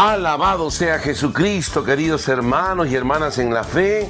[0.00, 4.08] Alabado sea Jesucristo, queridos hermanos y hermanas en la fe.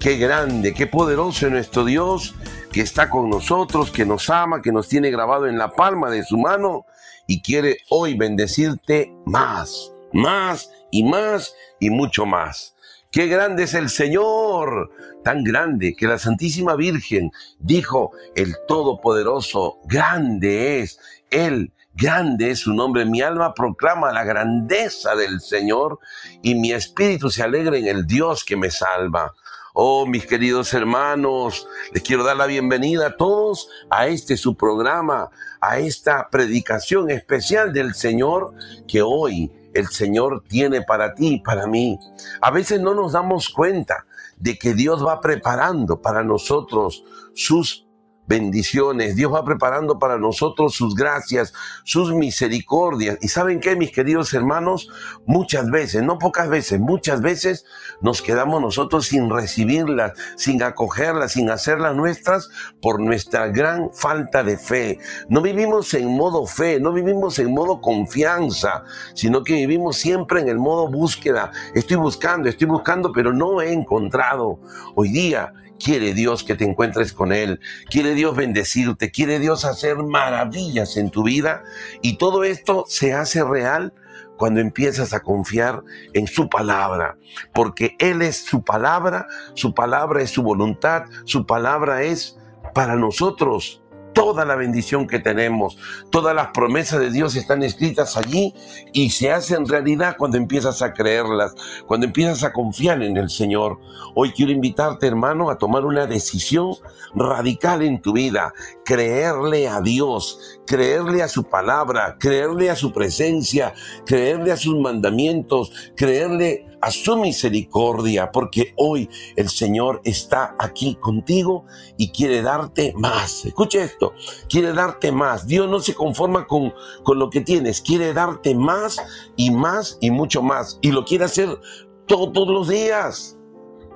[0.00, 2.34] Qué grande, qué poderoso es nuestro Dios
[2.72, 6.24] que está con nosotros, que nos ama, que nos tiene grabado en la palma de
[6.24, 6.86] su mano
[7.26, 12.74] y quiere hoy bendecirte más, más y más y mucho más.
[13.12, 14.90] Qué grande es el Señor,
[15.22, 20.98] tan grande que la Santísima Virgen dijo, el Todopoderoso, grande es
[21.28, 23.06] Él Grande es su nombre.
[23.06, 25.98] Mi alma proclama la grandeza del Señor
[26.42, 29.32] y mi espíritu se alegra en el Dios que me salva.
[29.72, 35.30] Oh, mis queridos hermanos, les quiero dar la bienvenida a todos a este su programa,
[35.62, 38.52] a esta predicación especial del Señor
[38.86, 41.98] que hoy el Señor tiene para ti y para mí.
[42.42, 44.04] A veces no nos damos cuenta
[44.36, 47.85] de que Dios va preparando para nosotros sus
[48.26, 49.16] bendiciones.
[49.16, 51.52] Dios va preparando para nosotros sus gracias,
[51.84, 53.18] sus misericordias.
[53.20, 54.88] Y saben qué, mis queridos hermanos,
[55.26, 57.64] muchas veces, no pocas veces, muchas veces
[58.00, 62.48] nos quedamos nosotros sin recibirlas, sin acogerlas, sin hacerlas nuestras
[62.80, 64.98] por nuestra gran falta de fe.
[65.28, 70.48] No vivimos en modo fe, no vivimos en modo confianza, sino que vivimos siempre en
[70.48, 71.50] el modo búsqueda.
[71.74, 74.58] Estoy buscando, estoy buscando, pero no he encontrado.
[74.94, 77.60] Hoy día Quiere Dios que te encuentres con Él.
[77.90, 79.10] Quiere Dios bendecirte.
[79.10, 81.62] Quiere Dios hacer maravillas en tu vida.
[82.02, 83.92] Y todo esto se hace real
[84.36, 87.16] cuando empiezas a confiar en su palabra.
[87.52, 89.26] Porque Él es su palabra.
[89.54, 91.04] Su palabra es su voluntad.
[91.24, 92.38] Su palabra es
[92.74, 93.82] para nosotros
[94.16, 95.76] toda la bendición que tenemos,
[96.08, 98.54] todas las promesas de Dios están escritas allí
[98.94, 101.54] y se hacen realidad cuando empiezas a creerlas,
[101.86, 103.78] cuando empiezas a confiar en el Señor.
[104.14, 106.76] Hoy quiero invitarte, hermano, a tomar una decisión
[107.14, 108.54] radical en tu vida,
[108.86, 113.74] creerle a Dios, creerle a su palabra, creerle a su presencia,
[114.06, 121.64] creerle a sus mandamientos, creerle a su misericordia, porque hoy el Señor está aquí contigo
[121.96, 123.44] y quiere darte más.
[123.44, 124.12] Escuche esto,
[124.48, 125.46] quiere darte más.
[125.46, 128.98] Dios no se conforma con, con lo que tienes, quiere darte más
[129.36, 130.78] y más y mucho más.
[130.82, 131.58] Y lo quiere hacer
[132.06, 133.35] todos los días.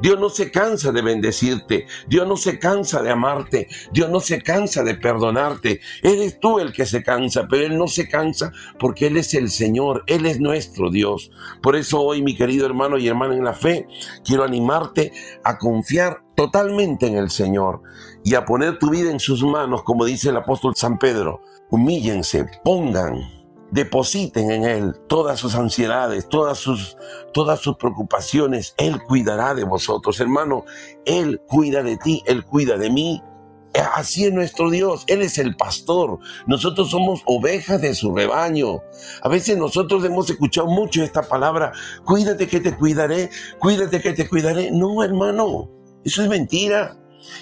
[0.00, 4.42] Dios no se cansa de bendecirte, Dios no se cansa de amarte, Dios no se
[4.42, 5.80] cansa de perdonarte.
[6.02, 9.50] Eres tú el que se cansa, pero Él no se cansa porque Él es el
[9.50, 11.30] Señor, Él es nuestro Dios.
[11.62, 13.86] Por eso hoy, mi querido hermano y hermana en la fe,
[14.24, 15.12] quiero animarte
[15.44, 17.82] a confiar totalmente en el Señor
[18.24, 21.42] y a poner tu vida en sus manos, como dice el apóstol San Pedro.
[21.70, 23.39] Humíllense, pongan
[23.70, 26.96] depositen en Él todas sus ansiedades, todas sus,
[27.32, 28.74] todas sus preocupaciones.
[28.78, 30.64] Él cuidará de vosotros, hermano.
[31.04, 33.22] Él cuida de ti, Él cuida de mí.
[33.94, 38.82] Así es nuestro Dios, Él es el pastor, nosotros somos ovejas de su rebaño.
[39.22, 41.72] A veces nosotros hemos escuchado mucho esta palabra,
[42.04, 44.72] cuídate que te cuidaré, cuídate que te cuidaré.
[44.72, 45.70] No, hermano,
[46.04, 46.96] eso es mentira.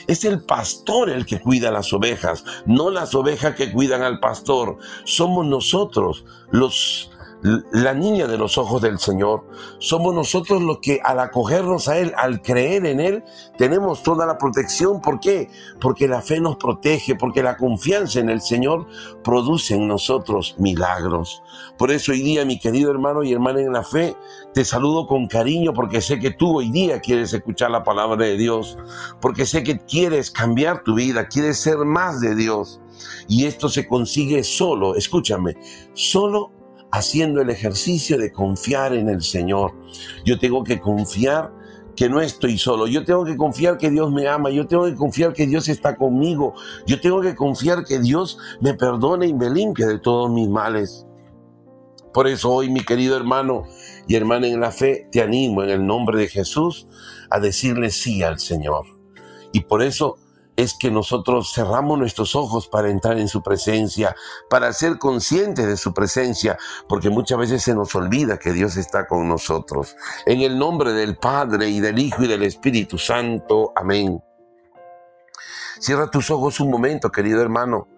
[0.07, 4.79] Es el pastor el que cuida las ovejas, no las ovejas que cuidan al pastor.
[5.05, 7.11] Somos nosotros los
[7.43, 9.45] la niña de los ojos del Señor.
[9.79, 13.25] Somos nosotros los que al acogernos a Él, al creer en Él,
[13.57, 15.01] tenemos toda la protección.
[15.01, 15.49] ¿Por qué?
[15.81, 18.87] Porque la fe nos protege, porque la confianza en el Señor
[19.23, 21.43] produce en nosotros milagros.
[21.77, 24.17] Por eso hoy día, mi querido hermano y hermana en la fe,
[24.53, 28.37] te saludo con cariño porque sé que tú hoy día quieres escuchar la palabra de
[28.37, 28.77] Dios,
[29.21, 32.81] porque sé que quieres cambiar tu vida, quieres ser más de Dios.
[33.29, 35.57] Y esto se consigue solo, escúchame,
[35.93, 36.58] solo
[36.91, 39.75] haciendo el ejercicio de confiar en el Señor.
[40.25, 41.53] Yo tengo que confiar
[41.99, 42.87] que no estoy solo.
[42.87, 44.51] Yo tengo que confiar que Dios me ama.
[44.51, 46.55] Yo tengo que confiar que Dios está conmigo.
[46.87, 51.07] Yo tengo que confiar que Dios me perdone y me limpia de todos mis males.
[52.15, 53.65] Por eso hoy, mi querido hermano
[54.07, 56.87] y hermana en la fe, te animo en el nombre de Jesús
[57.31, 58.87] a decirle sí al Señor.
[59.53, 60.19] Y por eso
[60.59, 64.17] es que nosotros cerramos nuestros ojos para entrar en su presencia,
[64.51, 66.59] para ser conscientes de su presencia,
[66.89, 69.95] porque muchas veces se nos olvida que Dios está con nosotros.
[70.27, 73.73] En el nombre del Padre y del Hijo y del Espíritu Santo.
[73.77, 74.21] Amén.
[75.79, 77.98] Cierra tus ojos un momento, querido hermano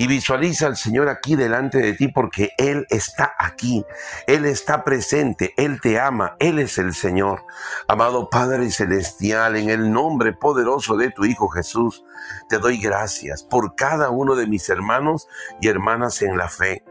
[0.00, 3.84] y visualiza al Señor aquí delante de ti porque Él está aquí,
[4.26, 7.44] Él está presente, Él te ama, Él es el Señor.
[7.86, 12.02] Amado Padre Celestial, en el nombre poderoso de tu Hijo Jesús,
[12.48, 15.28] te doy gracias por cada uno de mis hermanos
[15.60, 16.82] y hermanas en la fe.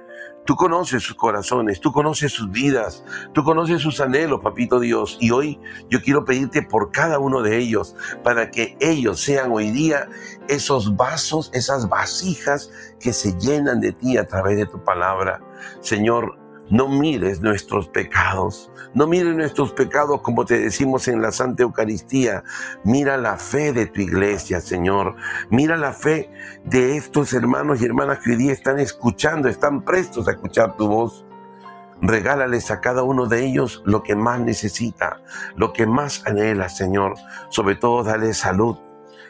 [0.46, 3.04] Tú conoces sus corazones, tú conoces sus vidas,
[3.34, 5.18] tú conoces sus anhelos, papito Dios.
[5.22, 5.60] Y hoy
[5.90, 10.10] yo quiero pedirte por cada uno de ellos, para que ellos sean hoy día
[10.48, 15.40] esos vasos, esas vasijas que se llenan de ti a través de tu palabra.
[15.82, 16.39] Señor,
[16.70, 22.44] no mires nuestros pecados, no mires nuestros pecados como te decimos en la Santa Eucaristía.
[22.84, 25.16] Mira la fe de tu iglesia, Señor.
[25.50, 26.30] Mira la fe
[26.64, 30.88] de estos hermanos y hermanas que hoy día están escuchando, están prestos a escuchar tu
[30.88, 31.26] voz.
[32.02, 35.22] Regálales a cada uno de ellos lo que más necesita,
[35.56, 37.16] lo que más anhela, Señor.
[37.50, 38.78] Sobre todo, dale salud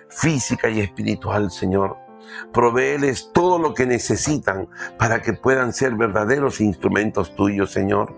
[0.09, 2.08] física y espiritual, Señor.
[2.53, 4.67] Provéeles todo lo que necesitan
[4.97, 8.15] para que puedan ser verdaderos instrumentos tuyos, Señor.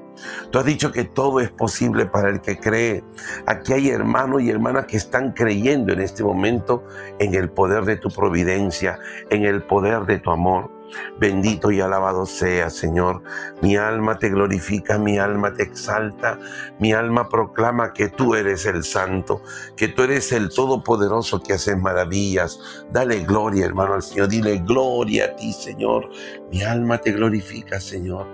[0.52, 3.04] Tú has dicho que todo es posible para el que cree.
[3.46, 6.84] Aquí hay hermanos y hermanas que están creyendo en este momento
[7.20, 9.00] en el poder de tu providencia,
[9.30, 10.81] en el poder de tu amor.
[11.20, 13.24] Bendito y alabado sea, Señor.
[13.62, 16.40] Mi alma te glorifica, mi alma te exalta,
[16.80, 19.42] mi alma proclama que tú eres el santo,
[19.76, 22.60] que tú eres el todopoderoso que haces maravillas.
[22.92, 24.28] Dale gloria, hermano, al Señor.
[24.30, 26.10] Dile gloria a ti, Señor.
[26.52, 28.28] Mi alma te glorifica, Señor.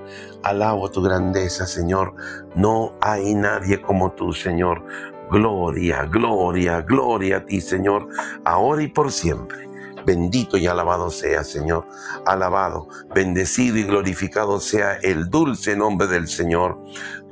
[0.43, 2.13] Alabo tu grandeza, Señor.
[2.55, 4.83] No hay nadie como tú, Señor.
[5.29, 8.07] Gloria, gloria, gloria a ti, Señor,
[8.45, 9.66] ahora y por siempre.
[10.07, 11.85] Bendito y alabado sea, Señor.
[12.25, 16.81] Alabado, bendecido y glorificado sea el dulce nombre del Señor.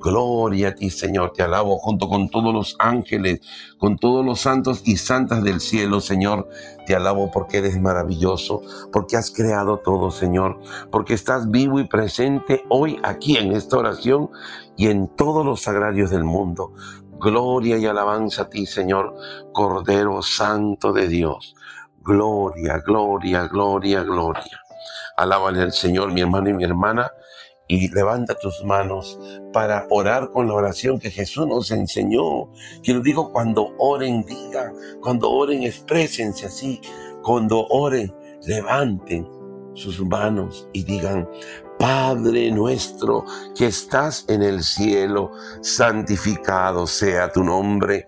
[0.02, 1.32] Gloria a ti, Señor.
[1.32, 3.40] Te alabo junto con todos los ángeles,
[3.78, 6.50] con todos los santos y santas del cielo, Señor.
[6.86, 8.62] Te alabo porque eres maravilloso,
[8.92, 10.60] porque has creado todo, Señor,
[10.92, 14.32] porque estás vivo y presente hoy aquí en esta oración
[14.76, 16.74] y en todos los sagrarios del mundo.
[17.22, 19.16] Gloria y alabanza a ti, Señor,
[19.54, 21.56] Cordero Santo de Dios.
[22.06, 24.62] Gloria, gloria, gloria, gloria.
[25.18, 27.12] Alábale al Señor, mi hermano y mi hermana,
[27.68, 29.20] y levanta tus manos
[29.52, 32.52] para orar con la oración que Jesús nos enseñó.
[32.84, 36.80] Que lo digo cuando oren, digan, cuando oren, exprésense así.
[37.24, 38.14] Cuando oren,
[38.44, 39.28] levanten
[39.74, 41.28] sus manos y digan,
[41.80, 43.26] Padre nuestro
[43.56, 45.32] que estás en el cielo,
[45.62, 48.08] santificado sea tu nombre,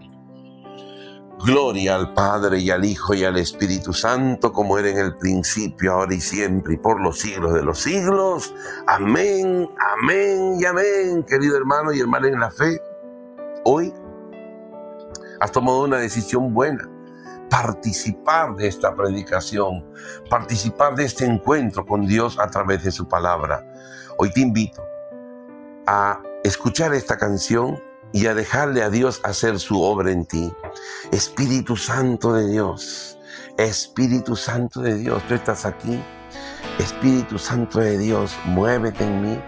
[1.43, 5.93] Gloria al Padre y al Hijo y al Espíritu Santo, como era en el principio,
[5.93, 8.53] ahora y siempre, y por los siglos de los siglos.
[8.85, 9.67] Amén,
[9.97, 12.79] amén y amén, querido hermano y hermana en la fe.
[13.63, 13.91] Hoy
[15.39, 16.87] has tomado una decisión buena,
[17.49, 19.83] participar de esta predicación,
[20.29, 23.65] participar de este encuentro con Dios a través de su palabra.
[24.19, 24.83] Hoy te invito
[25.87, 27.81] a escuchar esta canción
[28.13, 30.51] y a dejarle a Dios hacer su obra en ti.
[31.11, 33.17] Espíritu Santo de Dios,
[33.57, 36.01] Espíritu Santo de Dios, tú estás aquí.
[36.79, 39.39] Espíritu Santo de Dios, muévete en mí.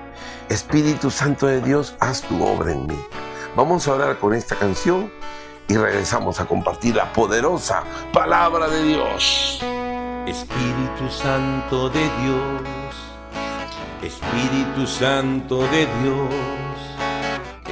[0.49, 2.99] Espíritu Santo de Dios, haz tu obra en mí.
[3.55, 5.11] Vamos a orar con esta canción
[5.67, 9.59] y regresamos a compartir la poderosa palabra de Dios.
[10.27, 12.61] Espíritu Santo de Dios,
[14.01, 16.62] Espíritu Santo de Dios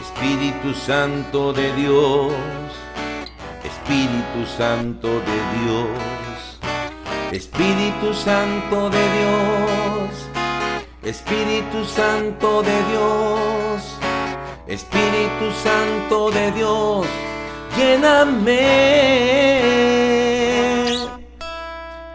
[0.02, 2.34] Espíritu Santo de Dios,
[3.64, 6.60] Espíritu Santo de Dios,
[7.32, 10.12] Espíritu Santo de Dios,
[11.04, 13.98] Espíritu Santo de Dios,
[14.68, 17.08] Espíritu Santo de Dios,
[17.78, 18.60] lléname.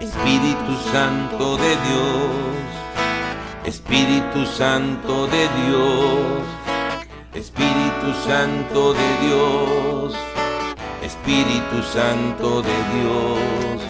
[0.01, 2.67] Espíritu Santo de Dios,
[3.65, 6.56] Espíritu Santo de Dios.
[7.37, 10.15] Espíritu Santo de Dios,
[11.03, 13.83] Espíritu Santo de Dios,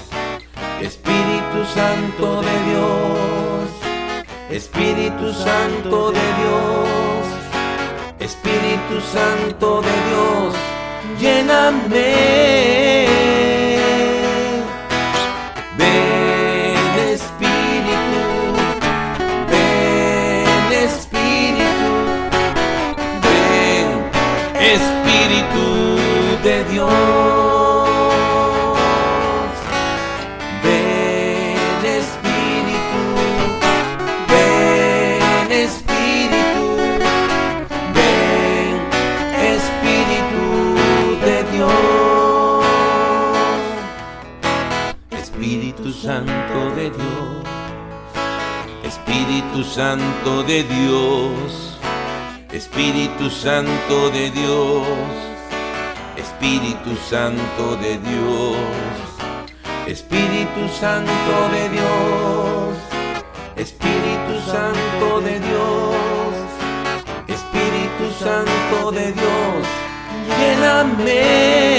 [0.81, 3.71] Espíritu Santo de Dios,
[4.51, 7.27] Espíritu Santo de Dios,
[8.19, 10.55] Espíritu Santo de Dios,
[11.21, 12.86] lléname.
[49.65, 51.79] Santo de Dios,
[52.53, 54.87] Espíritu Santo de Dios,
[56.17, 58.57] Espíritu Santo de Dios,
[59.87, 62.77] Espíritu Santo de Dios,
[63.57, 66.35] Espíritu Santo de Dios,
[67.29, 69.67] Espíritu Santo de Dios,
[70.39, 71.77] lléname.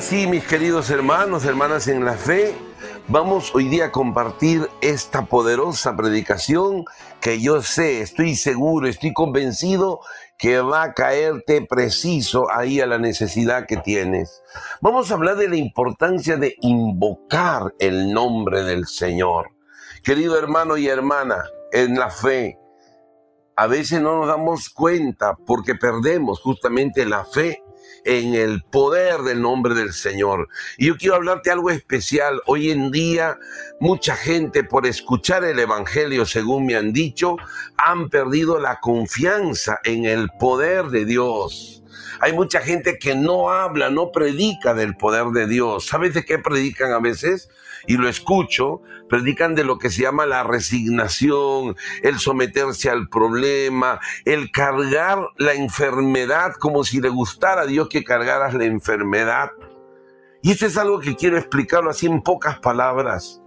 [0.00, 2.54] Sí, mis queridos hermanos, hermanas en la fe,
[3.08, 6.84] vamos hoy día a compartir esta poderosa predicación
[7.20, 10.00] que yo sé, estoy seguro, estoy convencido
[10.38, 14.42] que va a caerte preciso ahí a la necesidad que tienes.
[14.80, 19.50] Vamos a hablar de la importancia de invocar el nombre del Señor.
[20.04, 21.42] Querido hermano y hermana,
[21.72, 22.56] en la fe,
[23.56, 27.62] a veces no nos damos cuenta porque perdemos justamente la fe
[28.04, 30.48] en el poder del nombre del Señor.
[30.76, 32.40] Y yo quiero hablarte algo especial.
[32.46, 33.38] Hoy en día
[33.80, 37.36] mucha gente por escuchar el Evangelio, según me han dicho,
[37.76, 41.82] han perdido la confianza en el poder de Dios.
[42.20, 45.86] Hay mucha gente que no habla, no predica del poder de Dios.
[45.86, 47.48] ¿Sabes de qué predican a veces?
[47.88, 53.98] Y lo escucho, predican de lo que se llama la resignación, el someterse al problema,
[54.26, 59.50] el cargar la enfermedad como si le gustara a Dios que cargaras la enfermedad.
[60.42, 63.40] Y esto es algo que quiero explicarlo así en pocas palabras.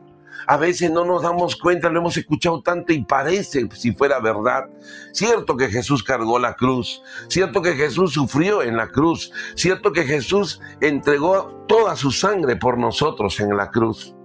[0.47, 4.69] A veces no nos damos cuenta, lo hemos escuchado tanto y parece si fuera verdad.
[5.13, 10.03] Cierto que Jesús cargó la cruz, cierto que Jesús sufrió en la cruz, cierto que
[10.03, 14.15] Jesús entregó toda su sangre por nosotros en la cruz.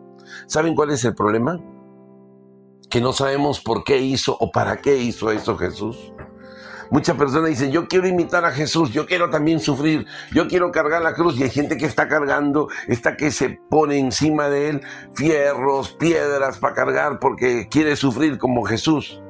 [0.47, 1.61] ¿Saben cuál es el problema?
[2.91, 6.13] Que no sabemos por qué hizo o para qué hizo eso Jesús.
[6.91, 11.03] Muchas personas dicen, yo quiero imitar a Jesús, yo quiero también sufrir, yo quiero cargar
[11.03, 11.37] la cruz.
[11.39, 14.81] Y hay gente que está cargando, está que se pone encima de él
[15.15, 19.21] fierros, piedras para cargar porque quiere sufrir como Jesús.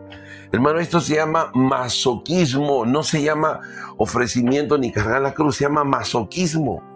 [0.53, 3.61] Hermano, esto se llama masoquismo, no se llama
[3.97, 6.96] ofrecimiento ni cargar la cruz, se llama masoquismo.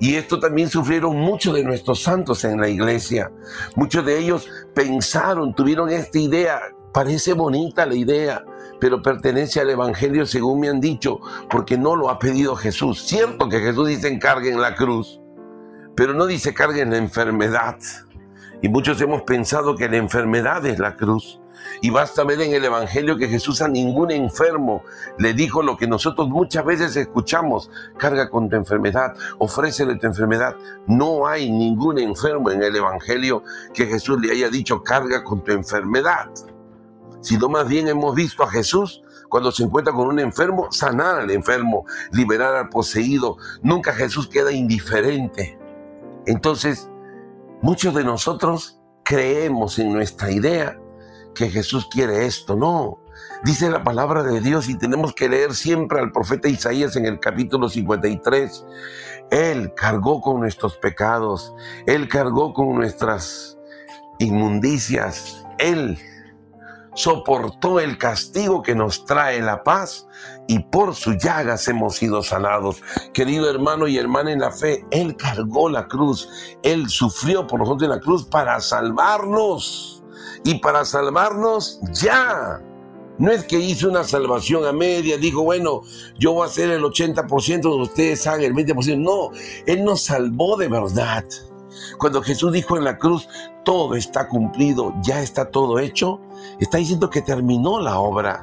[0.00, 3.30] Y esto también sufrieron muchos de nuestros santos en la iglesia.
[3.76, 6.58] Muchos de ellos pensaron, tuvieron esta idea.
[6.92, 8.42] Parece bonita la idea,
[8.80, 13.02] pero pertenece al Evangelio según me han dicho, porque no lo ha pedido Jesús.
[13.02, 15.20] Cierto que Jesús dice carguen la cruz,
[15.94, 17.76] pero no dice carguen la enfermedad.
[18.62, 21.39] Y muchos hemos pensado que la enfermedad es la cruz.
[21.80, 24.82] Y basta ver en el Evangelio que Jesús a ningún enfermo
[25.18, 30.56] le dijo lo que nosotros muchas veces escuchamos, carga con tu enfermedad, ofrécele tu enfermedad.
[30.86, 35.52] No hay ningún enfermo en el Evangelio que Jesús le haya dicho, carga con tu
[35.52, 36.30] enfermedad.
[37.20, 41.30] Sino más bien hemos visto a Jesús cuando se encuentra con un enfermo, sanar al
[41.30, 43.36] enfermo, liberar al poseído.
[43.62, 45.58] Nunca Jesús queda indiferente.
[46.26, 46.90] Entonces,
[47.62, 50.79] muchos de nosotros creemos en nuestra idea
[51.40, 52.98] que Jesús quiere esto, no.
[53.44, 57.18] Dice la palabra de Dios y tenemos que leer siempre al profeta Isaías en el
[57.18, 58.62] capítulo 53.
[59.30, 61.54] Él cargó con nuestros pecados,
[61.86, 63.56] Él cargó con nuestras
[64.18, 65.98] inmundicias, Él
[66.92, 70.06] soportó el castigo que nos trae la paz
[70.46, 72.82] y por sus llagas hemos sido sanados.
[73.14, 76.28] Querido hermano y hermana en la fe, Él cargó la cruz,
[76.62, 79.99] Él sufrió por nosotros en la cruz para salvarnos
[80.44, 82.62] y para salvarnos ya.
[83.18, 85.82] No es que hizo una salvación a media, dijo, bueno,
[86.18, 88.96] yo voy a hacer el 80%, de ustedes hagan el 20%.
[88.96, 89.30] No,
[89.66, 91.24] Él nos salvó de verdad.
[91.98, 93.28] Cuando Jesús dijo en la cruz,
[93.64, 96.18] todo está cumplido, ya está todo hecho,
[96.60, 98.42] está diciendo que terminó la obra.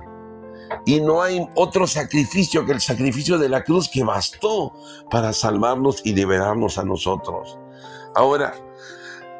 [0.85, 4.73] Y no hay otro sacrificio que el sacrificio de la cruz que bastó
[5.09, 7.57] para salvarnos y liberarnos a nosotros.
[8.15, 8.53] Ahora,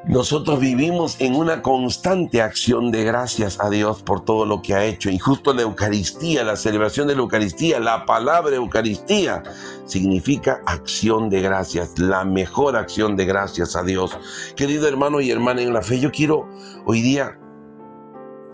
[0.08, 4.86] nosotros vivimos en una constante acción de gracias a Dios por todo lo que ha
[4.86, 5.10] hecho.
[5.10, 9.44] Y justo la Eucaristía, la celebración de la Eucaristía, la palabra Eucaristía,
[9.86, 14.18] significa acción de gracias, la mejor acción de gracias a Dios.
[14.56, 16.48] Querido hermano y hermana en la fe, yo quiero
[16.86, 17.38] hoy día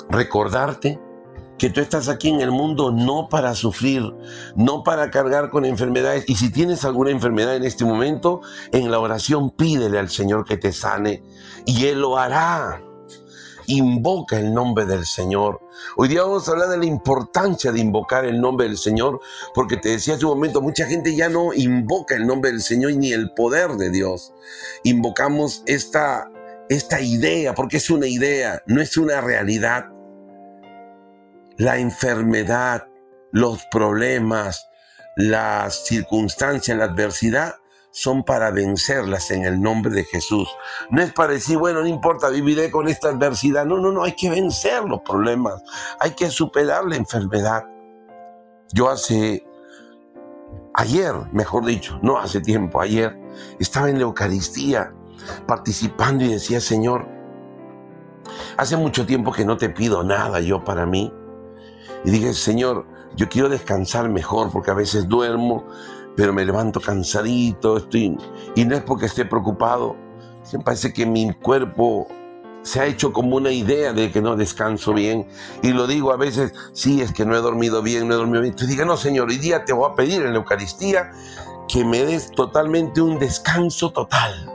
[0.10, 1.00] recordarte
[1.58, 4.04] que tú estás aquí en el mundo no para sufrir,
[4.56, 6.26] no para cargar con enfermedades.
[6.28, 8.42] Y si tienes alguna enfermedad en este momento,
[8.72, 11.24] en la oración pídele al Señor que te sane
[11.66, 12.82] y Él lo hará.
[13.68, 15.62] invoca el nombre del Señor.
[15.96, 19.22] Hoy día vamos a hablar de la importancia de invocar el nombre del Señor,
[19.54, 22.94] porque te decía hace un momento, mucha gente ya no invoca el nombre del Señor
[22.96, 24.34] ni el poder de Dios.
[24.84, 26.30] Invocamos esta,
[26.68, 29.93] esta idea, porque es una idea, no es una realidad.
[31.58, 32.88] La enfermedad,
[33.32, 34.68] los problemas,
[35.16, 37.56] las circunstancias, la adversidad
[37.94, 40.50] son para vencerlas en el nombre de Jesús.
[40.90, 43.66] No es para decir, bueno, no importa, viviré con esta adversidad.
[43.66, 45.62] No, no, no, hay que vencer los problemas.
[46.00, 47.66] Hay que superar la enfermedad.
[48.74, 49.46] Yo hace,
[50.74, 53.16] ayer, mejor dicho, no hace tiempo, ayer,
[53.60, 54.92] estaba en la Eucaristía
[55.46, 57.08] participando y decía, Señor,
[58.58, 61.14] hace mucho tiempo que no te pido nada yo para mí.
[62.06, 65.66] Y dije, Señor, yo quiero descansar mejor porque a veces duermo,
[66.16, 68.18] pero me levanto cansadito, estoy,
[68.56, 69.96] y no es porque esté preocupado,
[70.52, 72.08] me parece que mi cuerpo
[72.64, 75.28] se ha hecho como una idea de que no descanso bien.
[75.62, 78.42] Y lo digo a veces, sí, es que no he dormido bien, no he dormido
[78.42, 78.54] bien.
[78.54, 81.12] Entonces diga, no, Señor, hoy día te voy a pedir en la Eucaristía
[81.68, 84.50] que me des totalmente un descanso total.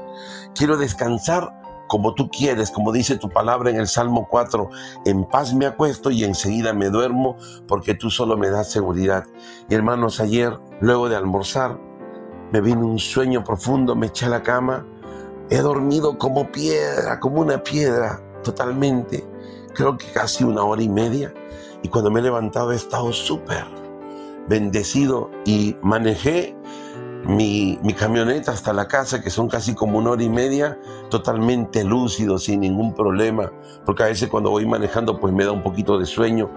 [0.55, 1.53] Quiero descansar
[1.89, 4.71] como tú quieres, como dice tu palabra en el Salmo 4,
[5.07, 9.25] en paz me acuesto y enseguida me duermo porque tú solo me das seguridad.
[9.69, 11.79] Y hermanos, ayer, luego de almorzar,
[12.53, 14.87] me vino un sueño profundo, me eché a la cama,
[15.51, 19.27] he dormido como piedra, como una piedra, totalmente,
[19.75, 21.35] creo que casi una hora y media,
[21.83, 23.65] y cuando me he levantado he estado súper
[24.49, 26.57] bendecido y manejé
[27.27, 30.79] mi, camioneta hasta la casa, que son casi como una hora y media,
[31.11, 33.53] totalmente lúcido, sin ningún problema,
[33.85, 36.51] porque a veces cuando voy manejando pues me da un poquito de sueño,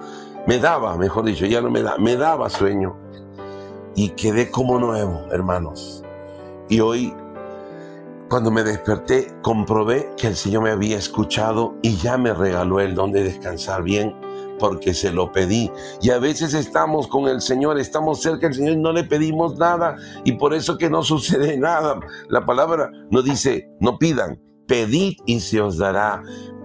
[0.48, 2.96] me daba, mejor dicho, ya no me da, me daba sueño.
[3.96, 6.04] Y quedé como nuevo, hermanos.
[6.70, 7.14] Y hoy,
[8.30, 12.96] cuando me desperté, comprobé que el Señor me había escuchado y ya me regaló el
[12.96, 14.16] don de descansar bien
[14.62, 15.72] porque se lo pedí.
[16.02, 19.58] Y a veces estamos con el Señor, estamos cerca del Señor y no le pedimos
[19.58, 22.00] nada y por eso que no sucede nada.
[22.30, 26.22] La palabra no dice, no pidan, pedid y se os dará.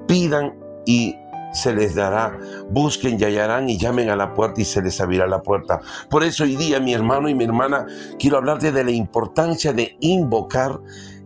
[0.06, 0.54] Pidan
[0.85, 1.16] y
[1.54, 2.38] se les dará.
[2.68, 5.80] Busquen y hallarán y llamen a la puerta y se les abrirá la puerta.
[6.11, 7.87] Por eso hoy día, mi hermano y mi hermana,
[8.18, 10.78] quiero hablarte de la importancia de invocar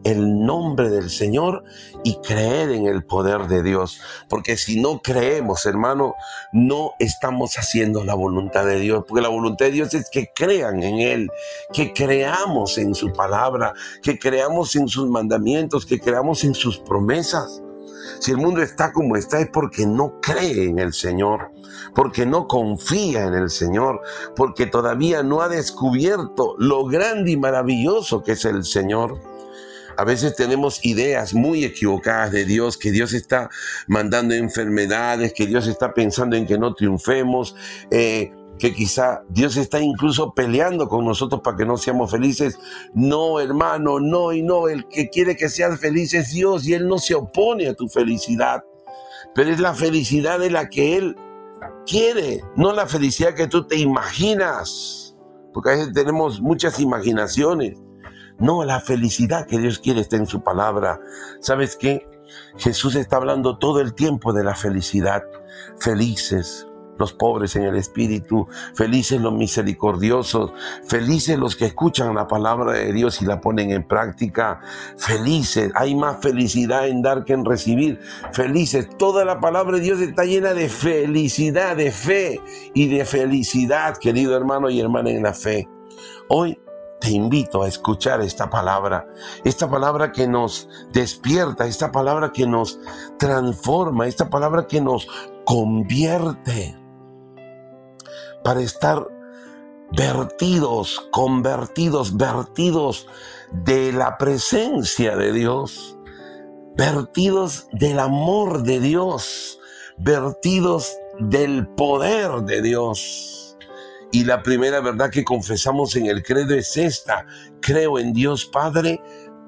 [0.04, 1.64] el nombre del Señor
[2.04, 4.00] y creer en el poder de Dios.
[4.28, 6.14] Porque si no creemos, hermano,
[6.52, 9.04] no estamos haciendo la voluntad de Dios.
[9.06, 11.30] Porque la voluntad de Dios es que crean en Él,
[11.72, 17.62] que creamos en su palabra, que creamos en sus mandamientos, que creamos en sus promesas.
[18.18, 21.52] Si el mundo está como está es porque no cree en el Señor,
[21.94, 24.00] porque no confía en el Señor,
[24.36, 29.29] porque todavía no ha descubierto lo grande y maravilloso que es el Señor.
[30.00, 33.50] A veces tenemos ideas muy equivocadas de Dios, que Dios está
[33.86, 37.54] mandando enfermedades, que Dios está pensando en que no triunfemos,
[37.90, 42.58] eh, que quizá Dios está incluso peleando con nosotros para que no seamos felices.
[42.94, 44.70] No, hermano, no y no.
[44.70, 47.86] El que quiere que seas feliz es Dios y Él no se opone a tu
[47.86, 48.64] felicidad.
[49.34, 51.14] Pero es la felicidad de la que Él
[51.84, 55.14] quiere, no la felicidad que tú te imaginas.
[55.52, 57.76] Porque a veces tenemos muchas imaginaciones.
[58.40, 61.00] No, la felicidad que Dios quiere está en su palabra.
[61.40, 62.08] ¿Sabes qué?
[62.56, 65.22] Jesús está hablando todo el tiempo de la felicidad.
[65.78, 66.66] Felices
[67.00, 70.52] los pobres en el espíritu, felices los misericordiosos,
[70.86, 74.60] felices los que escuchan la palabra de Dios y la ponen en práctica,
[74.98, 77.98] felices, hay más felicidad en dar que en recibir,
[78.32, 82.38] felices, toda la palabra de Dios está llena de felicidad, de fe
[82.74, 85.66] y de felicidad, querido hermano y hermana en la fe.
[86.28, 86.58] Hoy
[87.00, 89.08] te invito a escuchar esta palabra,
[89.44, 92.78] esta palabra que nos despierta, esta palabra que nos
[93.18, 95.08] transforma, esta palabra que nos
[95.44, 96.76] convierte
[98.44, 99.06] para estar
[99.96, 103.06] vertidos, convertidos, vertidos
[103.50, 105.98] de la presencia de Dios,
[106.76, 109.58] vertidos del amor de Dios,
[109.96, 113.39] vertidos del poder de Dios.
[114.12, 117.26] Y la primera verdad que confesamos en el credo es esta.
[117.60, 119.00] Creo en Dios Padre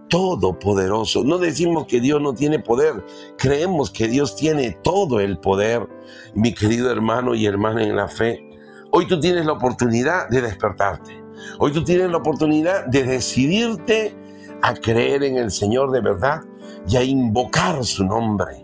[0.08, 1.24] Todopoderoso.
[1.24, 3.02] No decimos que Dios no tiene poder,
[3.38, 5.88] creemos que Dios tiene todo el poder.
[6.34, 8.46] Mi querido hermano y hermana en la fe,
[8.90, 11.24] hoy tú tienes la oportunidad de despertarte.
[11.58, 14.14] Hoy tú tienes la oportunidad de decidirte
[14.60, 16.42] a creer en el Señor de verdad
[16.86, 18.61] y a invocar su nombre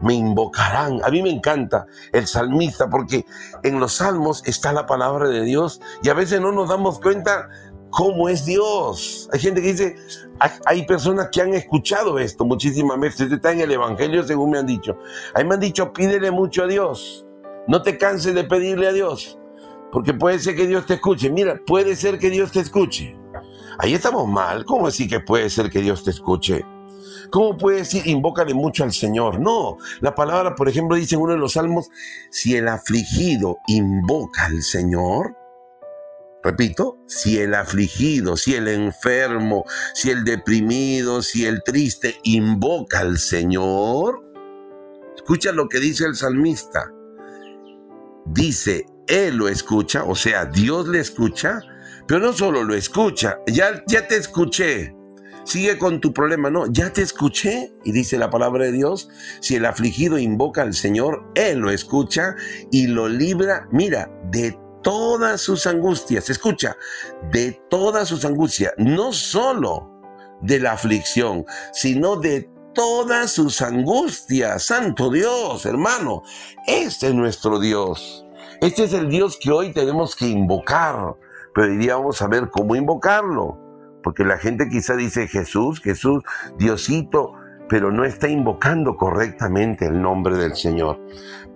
[0.00, 1.00] me invocarán.
[1.04, 3.24] A mí me encanta el salmista porque
[3.62, 7.48] en los salmos está la palabra de Dios y a veces no nos damos cuenta
[7.90, 9.28] cómo es Dios.
[9.32, 9.96] Hay gente que dice,
[10.66, 13.32] hay personas que han escuchado esto muchísimas veces.
[13.32, 14.98] Está en el Evangelio según me han dicho.
[15.34, 17.26] Ahí me han dicho, pídele mucho a Dios.
[17.66, 19.38] No te canses de pedirle a Dios.
[19.92, 21.30] Porque puede ser que Dios te escuche.
[21.30, 23.16] Mira, puede ser que Dios te escuche.
[23.78, 24.64] Ahí estamos mal.
[24.64, 26.64] ¿Cómo decir que puede ser que Dios te escuche?
[27.30, 29.40] ¿Cómo puede decir invócale mucho al Señor?
[29.40, 31.88] No, la palabra, por ejemplo, dice en uno de los salmos,
[32.30, 35.36] si el afligido invoca al Señor,
[36.42, 43.18] repito, si el afligido, si el enfermo, si el deprimido, si el triste invoca al
[43.18, 44.22] Señor,
[45.16, 46.92] escucha lo que dice el salmista.
[48.26, 51.60] Dice, Él lo escucha, o sea, Dios le escucha,
[52.06, 54.95] pero no solo lo escucha, ya, ya te escuché,
[55.46, 56.50] sigue con tu problema.
[56.50, 57.72] No, ya te escuché.
[57.84, 59.08] Y dice la palabra de Dios,
[59.40, 62.34] si el afligido invoca al Señor, Él lo escucha
[62.70, 66.28] y lo libra, mira, de todas sus angustias.
[66.28, 66.76] Escucha,
[67.32, 68.74] de todas sus angustias.
[68.76, 69.90] No solo
[70.42, 74.64] de la aflicción, sino de todas sus angustias.
[74.64, 76.22] Santo Dios, hermano,
[76.66, 78.26] este es nuestro Dios.
[78.60, 81.14] Este es el Dios que hoy tenemos que invocar,
[81.54, 83.65] pero iríamos a ver cómo invocarlo.
[84.06, 86.22] Porque la gente quizá dice Jesús, Jesús,
[86.58, 87.32] Diosito,
[87.68, 91.00] pero no está invocando correctamente el nombre del Señor.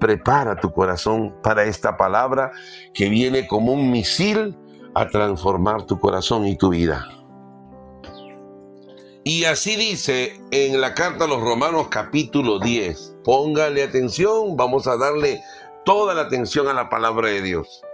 [0.01, 2.51] Prepara tu corazón para esta palabra
[2.93, 4.59] que viene como un misil
[4.97, 7.07] a transformar tu corazón y tu vida.
[9.23, 13.19] Y así dice en la carta a los Romanos capítulo 10.
[13.23, 15.41] Póngale atención, vamos a darle
[15.85, 17.85] toda la atención a la palabra de Dios.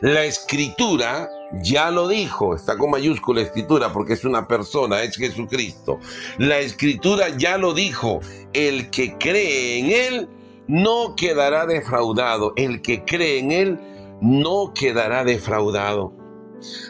[0.00, 1.28] La escritura
[1.62, 6.00] ya lo dijo, está con mayúscula escritura porque es una persona, es Jesucristo.
[6.38, 8.20] La escritura ya lo dijo,
[8.54, 10.28] el que cree en Él
[10.68, 13.78] no quedará defraudado, el que cree en Él
[14.22, 16.14] no quedará defraudado.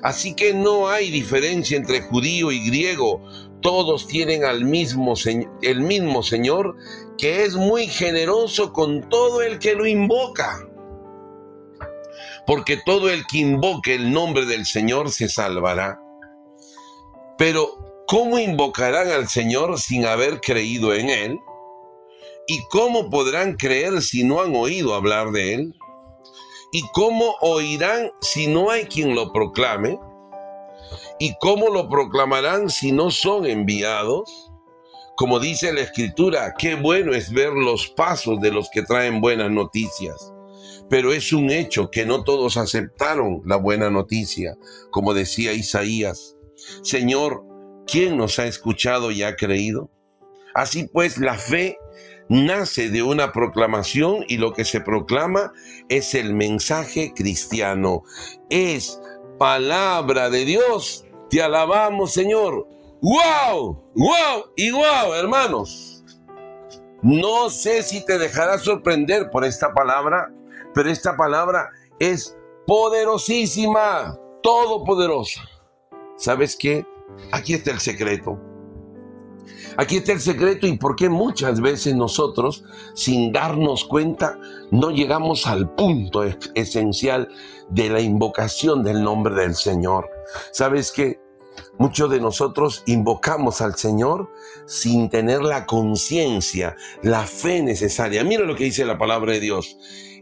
[0.03, 3.23] Así que no hay diferencia entre judío y griego,
[3.61, 5.15] todos tienen al mismo,
[5.63, 6.77] el mismo Señor
[7.19, 10.70] que es muy generoso con todo el que lo invoca
[12.51, 16.03] porque todo el que invoque el nombre del Señor se salvará.
[17.39, 21.41] Pero, ¿cómo invocarán al Señor sin haber creído en Él?
[22.49, 25.79] ¿Y cómo podrán creer si no han oído hablar de Él?
[26.73, 30.01] ¿Y cómo oirán si no hay quien lo proclame?
[31.21, 34.51] ¿Y cómo lo proclamarán si no son enviados?
[35.17, 39.53] Como dice la Escritura, qué bueno es ver los pasos de los que traen buenas
[39.53, 40.33] noticias.
[40.91, 44.59] Pero es un hecho que no todos aceptaron la buena noticia,
[44.91, 46.37] como decía Isaías.
[46.83, 47.45] Señor,
[47.87, 49.89] ¿quién nos ha escuchado y ha creído?
[50.55, 51.79] Así pues, la fe
[52.29, 55.53] nace de una proclamación y lo que se proclama
[55.89, 58.03] es el mensaje cristiano.
[58.51, 59.01] Es
[59.39, 61.07] palabra de Dios.
[61.31, 62.67] Te alabamos, Señor.
[63.01, 63.81] ¡Wow!
[63.95, 64.45] ¡Wow!
[64.57, 66.05] Y wow, hermanos.
[67.03, 70.31] No sé si te dejará sorprender por esta palabra,
[70.75, 75.43] pero esta palabra es poderosísima, todopoderosa.
[76.17, 76.87] ¿Sabes qué?
[77.33, 78.39] Aquí está el secreto.
[79.77, 84.39] Aquí está el secreto y por qué muchas veces nosotros, sin darnos cuenta,
[84.71, 87.29] no llegamos al punto esencial
[87.69, 90.11] de la invocación del nombre del Señor.
[90.53, 91.21] ¿Sabes qué?
[91.79, 94.31] Muchos de nosotros invocamos al Señor
[94.67, 98.23] sin tener la conciencia, la fe necesaria.
[98.25, 99.77] Mira lo que dice la palabra de Dios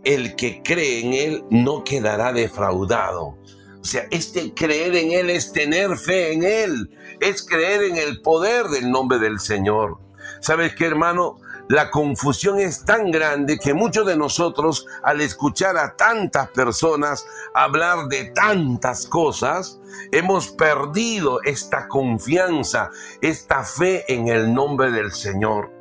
[0.04, 3.36] el que cree en Él no quedará defraudado.
[3.80, 8.20] O sea, este creer en Él es tener fe en Él, es creer en el
[8.22, 9.98] poder del nombre del Señor.
[10.40, 11.40] ¿Sabes qué, hermano?
[11.68, 18.08] La confusión es tan grande que muchos de nosotros, al escuchar a tantas personas hablar
[18.08, 19.78] de tantas cosas,
[20.10, 25.77] hemos perdido esta confianza, esta fe en el nombre del Señor.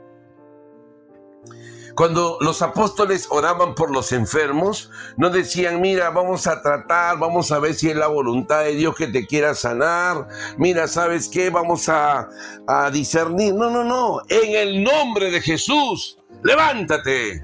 [1.98, 7.58] Cuando los apóstoles oraban por los enfermos, no decían, mira, vamos a tratar, vamos a
[7.58, 10.28] ver si es la voluntad de Dios que te quiera sanar,
[10.60, 11.50] mira, ¿sabes qué?
[11.50, 12.30] Vamos a,
[12.68, 13.56] a discernir.
[13.56, 17.44] No, no, no, en el nombre de Jesús, levántate.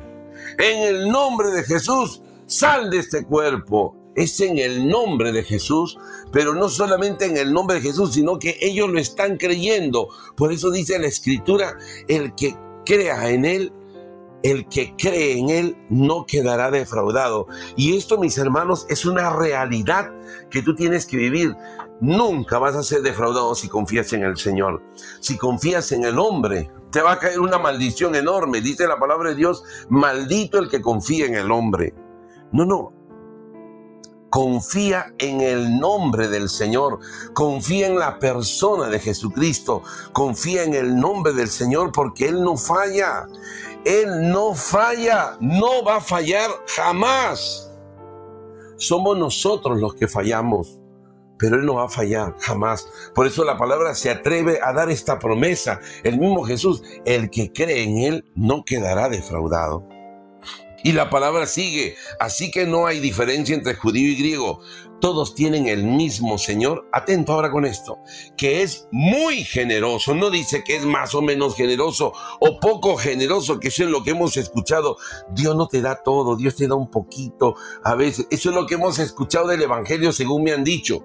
[0.60, 3.98] En el nombre de Jesús, sal de este cuerpo.
[4.16, 5.98] Es en el nombre de Jesús,
[6.32, 10.10] pero no solamente en el nombre de Jesús, sino que ellos lo están creyendo.
[10.38, 11.76] Por eso dice la escritura,
[12.08, 13.74] el que crea en Él
[14.44, 17.48] el que cree en Él no quedará defraudado.
[17.76, 20.12] Y esto, mis hermanos, es una realidad
[20.52, 21.56] que tú tienes que vivir.
[22.02, 24.82] Nunca vas a ser defraudado si confías en el Señor.
[25.22, 28.62] Si confías en el hombre, te va a caer una maldición enorme.
[28.62, 31.94] Dice la palabra de Dios, maldito el que confía en el hombre.
[32.52, 32.94] No, no.
[34.30, 37.00] confía en el nombre del Señor,
[37.36, 42.58] confía en la persona de Jesucristo, confía en el nombre del Señor porque Él no
[42.58, 43.28] falla.
[43.86, 47.70] Él no falla, no va a fallar jamás.
[48.78, 50.80] Somos nosotros los que fallamos,
[51.38, 52.88] pero Él no va a fallar jamás.
[53.14, 55.80] Por eso la palabra se atreve a dar esta promesa.
[56.04, 59.88] El mismo Jesús, el que cree en Él no quedará defraudado.
[60.86, 64.60] Y la palabra sigue, así que no hay diferencia entre judío y griego.
[65.04, 66.88] Todos tienen el mismo Señor.
[66.94, 68.00] Atento ahora con esto,
[68.38, 70.16] que es muy generoso.
[70.16, 74.02] No dice que es más o menos generoso o poco generoso, que eso es lo
[74.02, 74.96] que hemos escuchado.
[75.32, 78.28] Dios no te da todo, Dios te da un poquito a veces.
[78.32, 81.04] Eso es lo que hemos escuchado del Evangelio según me han dicho.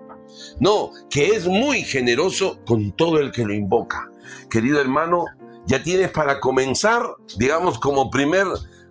[0.60, 4.12] No, que es muy generoso con todo el que lo invoca.
[4.48, 5.24] Querido hermano,
[5.66, 7.02] ya tienes para comenzar,
[7.36, 8.46] digamos, como primer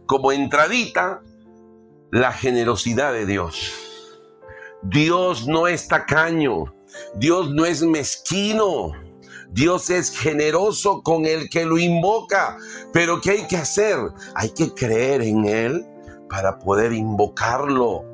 [0.05, 1.21] como entradita
[2.11, 3.86] la generosidad de Dios.
[4.83, 6.73] Dios no es tacaño,
[7.15, 8.91] Dios no es mezquino,
[9.49, 12.57] Dios es generoso con el que lo invoca.
[12.93, 13.97] Pero ¿qué hay que hacer?
[14.35, 15.85] Hay que creer en Él
[16.29, 18.05] para poder invocarlo.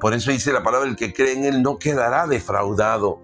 [0.00, 3.20] Por eso dice la palabra, el que cree en Él no quedará defraudado.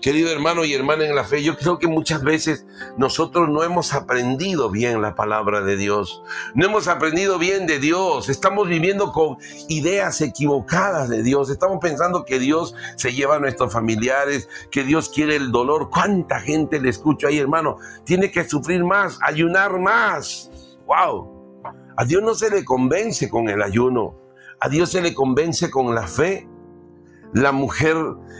[0.00, 2.64] Querido hermano y hermana en la fe, yo creo que muchas veces
[2.96, 6.22] nosotros no hemos aprendido bien la palabra de Dios,
[6.54, 12.24] no hemos aprendido bien de Dios, estamos viviendo con ideas equivocadas de Dios, estamos pensando
[12.24, 15.90] que Dios se lleva a nuestros familiares, que Dios quiere el dolor.
[15.90, 17.78] ¿Cuánta gente le escucho ahí, hermano?
[18.04, 20.50] Tiene que sufrir más, ayunar más.
[20.86, 21.62] ¡Wow!
[21.96, 24.14] A Dios no se le convence con el ayuno,
[24.60, 26.47] a Dios se le convence con la fe
[27.32, 27.96] la mujer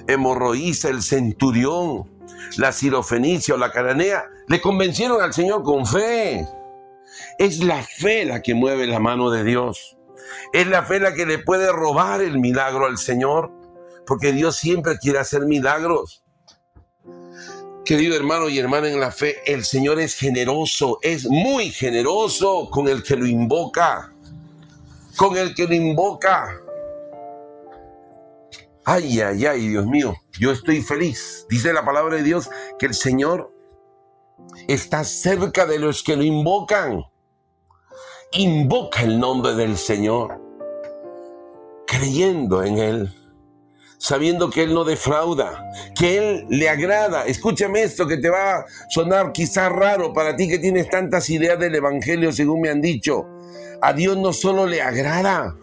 [0.06, 2.10] hemorroísa, el centurión,
[2.56, 6.46] la sirofenicia o la cananea, le convencieron al Señor con fe.
[7.38, 9.96] Es la fe la que mueve la mano de Dios.
[10.52, 13.50] Es la fe la que le puede robar el milagro al Señor,
[14.06, 16.22] porque Dios siempre quiere hacer milagros.
[17.84, 22.86] Querido hermano y hermana en la fe, el Señor es generoso, es muy generoso con
[22.88, 24.12] el que lo invoca,
[25.16, 26.60] con el que lo invoca.
[28.90, 31.44] Ay, ay, ay, Dios mío, yo estoy feliz.
[31.50, 32.48] Dice la palabra de Dios
[32.78, 33.52] que el Señor
[34.66, 37.04] está cerca de los que lo invocan.
[38.32, 40.40] Invoca el nombre del Señor,
[41.86, 43.14] creyendo en Él,
[43.98, 47.26] sabiendo que Él no defrauda, que Él le agrada.
[47.26, 51.58] Escúchame esto que te va a sonar quizás raro para ti que tienes tantas ideas
[51.58, 53.26] del Evangelio según me han dicho.
[53.82, 55.54] A Dios no solo le agrada,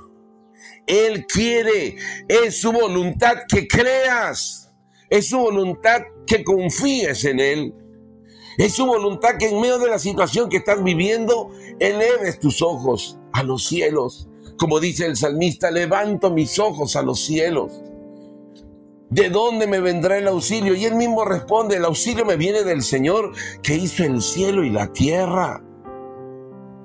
[0.88, 4.72] él quiere, es su voluntad que creas,
[5.10, 7.74] es su voluntad que confíes en Él.
[8.58, 13.20] Es su voluntad que en medio de la situación que estás viviendo, eleves tus ojos
[13.34, 14.30] a los cielos.
[14.58, 17.74] Como dice el salmista, levanto mis ojos a los cielos.
[19.10, 20.74] ¿De dónde me vendrá el auxilio?
[20.74, 24.70] Y él mismo responde, el auxilio me viene del Señor que hizo el cielo y
[24.70, 25.62] la tierra.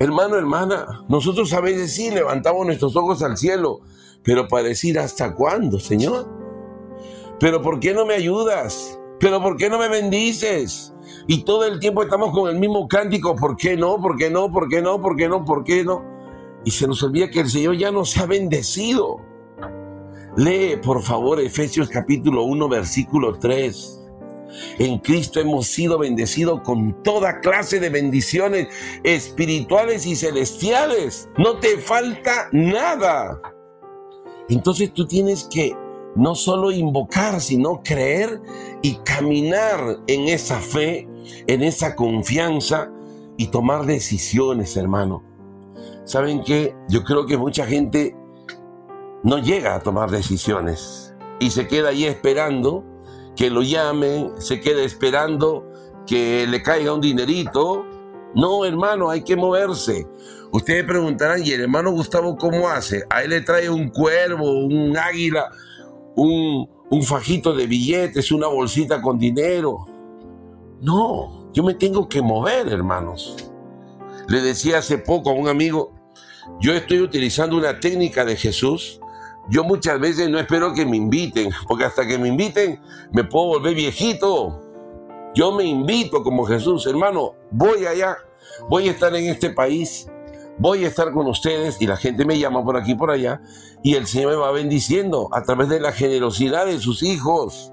[0.02, 3.80] Hermano, hermana, nosotros a veces sí levantamos nuestros ojos al cielo,
[4.22, 6.26] pero para decir hasta cuándo, Señor.
[7.38, 8.98] Pero ¿por qué no me ayudas?
[9.18, 10.94] Pero ¿por qué no me bendices?
[11.26, 14.00] Y todo el tiempo estamos con el mismo cántico, ¿por qué no?
[14.00, 14.50] ¿Por qué no?
[14.50, 15.02] ¿Por qué no?
[15.02, 15.44] ¿Por qué no?
[15.44, 16.02] ¿Por qué no?
[16.64, 19.18] Y se nos olvida que el Señor ya nos ha bendecido.
[20.38, 23.99] Lee, por favor, Efesios capítulo 1, versículo 3.
[24.78, 28.68] En Cristo hemos sido bendecidos con toda clase de bendiciones
[29.04, 31.28] espirituales y celestiales.
[31.36, 33.40] No te falta nada.
[34.48, 35.76] Entonces tú tienes que
[36.16, 38.40] no solo invocar, sino creer
[38.82, 41.08] y caminar en esa fe,
[41.46, 42.90] en esa confianza
[43.36, 45.22] y tomar decisiones, hermano.
[46.04, 46.74] ¿Saben qué?
[46.88, 48.16] Yo creo que mucha gente
[49.22, 52.84] no llega a tomar decisiones y se queda ahí esperando
[53.36, 55.66] que lo llamen, se quede esperando
[56.06, 57.84] que le caiga un dinerito.
[58.34, 60.06] No, hermano, hay que moverse.
[60.52, 63.04] Ustedes preguntarán, ¿y el hermano Gustavo cómo hace?
[63.10, 65.50] A él le trae un cuervo, un águila,
[66.16, 69.86] un, un fajito de billetes, una bolsita con dinero.
[70.80, 73.36] No, yo me tengo que mover, hermanos.
[74.28, 75.92] Le decía hace poco a un amigo,
[76.60, 79.00] yo estoy utilizando una técnica de Jesús
[79.50, 82.80] yo muchas veces no espero que me inviten, porque hasta que me inviten
[83.12, 84.62] me puedo volver viejito.
[85.34, 88.16] Yo me invito como Jesús, hermano, voy allá,
[88.68, 90.08] voy a estar en este país,
[90.58, 93.40] voy a estar con ustedes y la gente me llama por aquí por allá
[93.82, 97.72] y el Señor me va bendiciendo a través de la generosidad de sus hijos.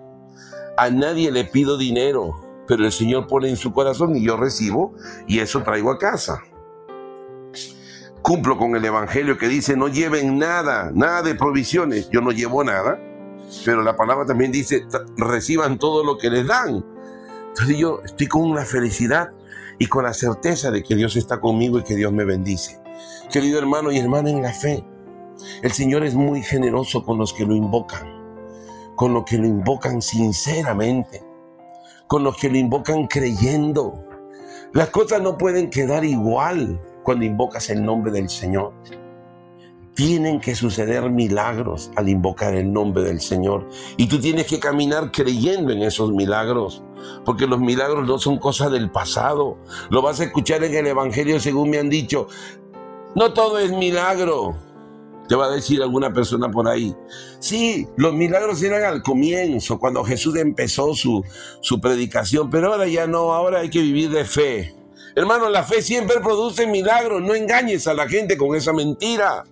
[0.78, 4.94] A nadie le pido dinero, pero el Señor pone en su corazón y yo recibo
[5.28, 6.42] y eso traigo a casa.
[8.28, 12.10] Cumplo con el Evangelio que dice no lleven nada, nada de provisiones.
[12.10, 13.00] Yo no llevo nada,
[13.64, 14.86] pero la palabra también dice
[15.16, 16.84] reciban todo lo que les dan.
[17.48, 19.30] Entonces yo estoy con una felicidad
[19.80, 22.82] y con la certeza de que Dios está conmigo y que Dios me bendice.
[23.32, 24.84] Querido hermano y hermana en la fe,
[25.62, 28.10] el Señor es muy generoso con los que lo invocan,
[28.98, 31.24] con los que lo invocan sinceramente,
[32.08, 34.04] con los que lo invocan creyendo.
[34.74, 38.74] Las cosas no pueden quedar igual cuando invocas el nombre del Señor.
[39.94, 43.70] Tienen que suceder milagros al invocar el nombre del Señor.
[43.96, 46.84] Y tú tienes que caminar creyendo en esos milagros.
[47.24, 49.58] Porque los milagros no son cosas del pasado.
[49.90, 52.28] Lo vas a escuchar en el Evangelio según me han dicho.
[53.16, 54.58] No todo es milagro.
[55.30, 56.94] Te va a decir alguna persona por ahí.
[57.40, 61.24] Sí, los milagros eran al comienzo, cuando Jesús empezó su,
[61.62, 64.78] su predicación, pero ahora ya no, ahora hay que vivir de fe.
[65.18, 69.46] Hermano, la fe siempre produce milagros, no engañes a la gente con esa mentira.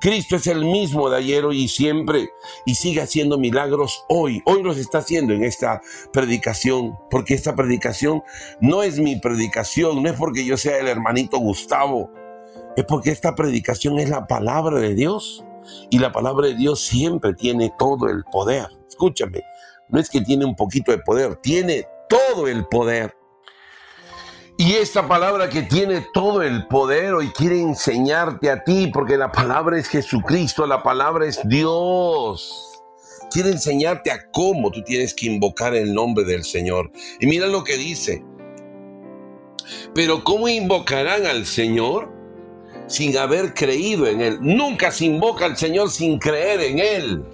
[0.00, 2.28] Cristo es el mismo de ayer, hoy y siempre
[2.64, 4.40] y sigue haciendo milagros hoy.
[4.46, 5.80] Hoy los está haciendo en esta
[6.12, 8.22] predicación, porque esta predicación
[8.60, 12.12] no es mi predicación, no es porque yo sea el hermanito Gustavo,
[12.76, 15.44] es porque esta predicación es la palabra de Dios
[15.90, 18.68] y la palabra de Dios siempre tiene todo el poder.
[18.88, 19.42] Escúchame,
[19.88, 23.12] no es que tiene un poquito de poder, tiene todo el poder.
[24.60, 29.32] Y esta palabra que tiene todo el poder hoy quiere enseñarte a ti, porque la
[29.32, 32.82] palabra es Jesucristo, la palabra es Dios.
[33.30, 36.92] Quiere enseñarte a cómo tú tienes que invocar el nombre del Señor.
[37.20, 38.22] Y mira lo que dice.
[39.94, 42.12] Pero ¿cómo invocarán al Señor
[42.86, 44.40] sin haber creído en Él?
[44.42, 47.24] Nunca se invoca al Señor sin creer en Él.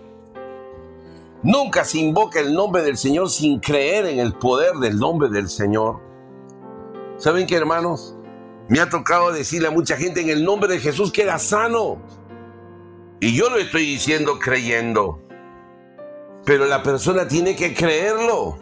[1.43, 5.49] Nunca se invoca el nombre del Señor sin creer en el poder del nombre del
[5.49, 6.07] Señor.
[7.19, 8.15] ¿Saben qué, hermanos?
[8.69, 12.03] Me ha tocado decirle a mucha gente en el nombre de Jesús que era sano.
[13.21, 15.23] Y yo lo estoy diciendo creyendo.
[16.45, 18.59] Pero la persona tiene que creerlo.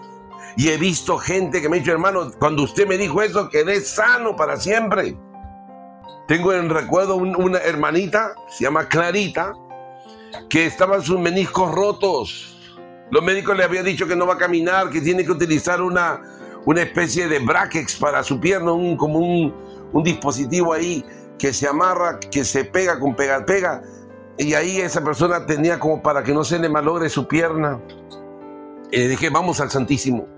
[0.57, 3.81] Y he visto gente que me ha dicho, hermano, cuando usted me dijo eso, quedé
[3.81, 5.19] sano para siempre.
[6.29, 9.53] Tengo en recuerdo una hermanita, se llama Clarita,
[10.49, 12.57] que estaban sus meniscos rotos.
[13.11, 16.23] Los médicos le habían dicho que no va a caminar, que tiene que utilizar una,
[16.66, 19.55] una especie de brackets para su pierna, un, como un,
[19.92, 21.05] un, dispositivo ahí
[21.38, 23.83] que se amarra, que se pega con pega, pega.
[24.38, 27.81] Y ahí esa persona tenía como para que no se le malogre su pierna.
[28.90, 30.34] Y le dije, vamos al Santísimo.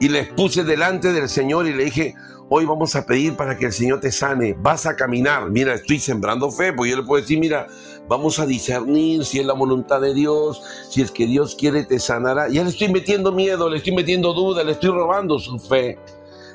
[0.00, 2.14] Y les puse delante del Señor y le dije,
[2.48, 4.56] hoy vamos a pedir para que el Señor te sane.
[4.58, 5.50] Vas a caminar.
[5.50, 7.66] Mira, estoy sembrando fe, porque yo le puedo decir, mira,
[8.08, 11.98] vamos a discernir si es la voluntad de Dios, si es que Dios quiere te
[11.98, 12.48] sanará.
[12.48, 15.98] Ya le estoy metiendo miedo, le estoy metiendo duda, le estoy robando su fe.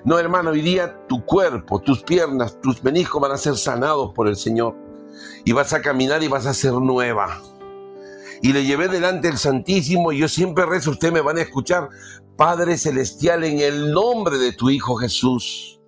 [0.03, 4.27] No, hermano, hoy día tu cuerpo, tus piernas, tus meniscos van a ser sanados por
[4.27, 4.75] el Señor.
[5.43, 7.41] Y vas a caminar y vas a ser nueva
[8.41, 11.89] y le llevé delante el Santísimo y yo siempre rezo, ustedes me van a escuchar,
[12.37, 15.79] Padre Celestial, en el nombre de tu Hijo Jesús.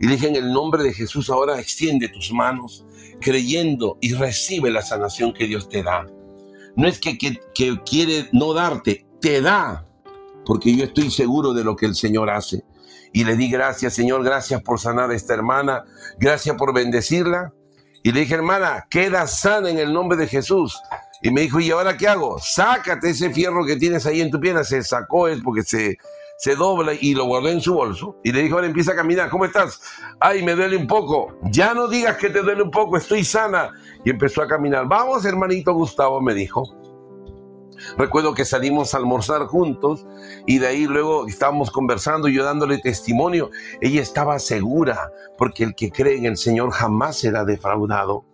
[0.00, 2.84] Y dije, en el nombre de Jesús, ahora extiende tus manos,
[3.20, 6.06] creyendo y recibe la sanación que Dios te da.
[6.76, 9.86] No es que, que, no darte, te da,
[10.44, 12.64] porque yo estoy seguro de lo que el Señor hace.
[13.12, 15.84] Y le di gracias, Señor, gracias por sanar a esta hermana,
[16.18, 17.52] gracias por bendecirla.
[18.02, 20.76] Y le dije, hermana, queda sana en el nombre de Jesús.
[21.22, 22.38] Y me dijo, ¿y ahora qué hago?
[22.40, 24.64] Sácate ese fierro que tienes ahí en tu pierna.
[24.64, 25.96] Se sacó es porque se,
[26.36, 28.18] se dobla y lo guardó en su bolso.
[28.24, 29.30] Y le dijo, ahora empieza a caminar.
[29.30, 29.80] ¿Cómo estás?
[30.18, 31.38] Ay, me duele un poco.
[31.44, 33.70] Ya no digas que te duele un poco, estoy sana.
[34.04, 34.86] Y empezó a caminar.
[34.88, 36.64] Vamos, hermanito Gustavo, me dijo.
[37.96, 40.06] Recuerdo que salimos a almorzar juntos
[40.46, 43.50] y de ahí luego estábamos conversando yo dándole testimonio.
[43.80, 48.24] Ella estaba segura porque el que cree en el Señor jamás será defraudado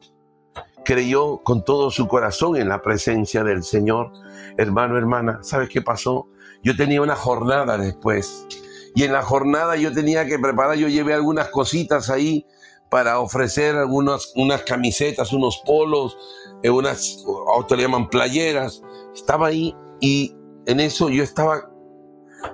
[0.85, 4.13] creyó con todo su corazón en la presencia del Señor.
[4.57, 6.29] Hermano, hermana, ¿sabes qué pasó?
[6.63, 8.47] Yo tenía una jornada después
[8.95, 12.47] y en la jornada yo tenía que preparar, yo llevé algunas cositas ahí
[12.91, 16.17] para ofrecer algunas unas camisetas, unos polos,
[16.63, 18.83] eh, unas, otros le llaman playeras.
[19.15, 20.35] Estaba ahí y
[20.67, 21.71] en eso yo estaba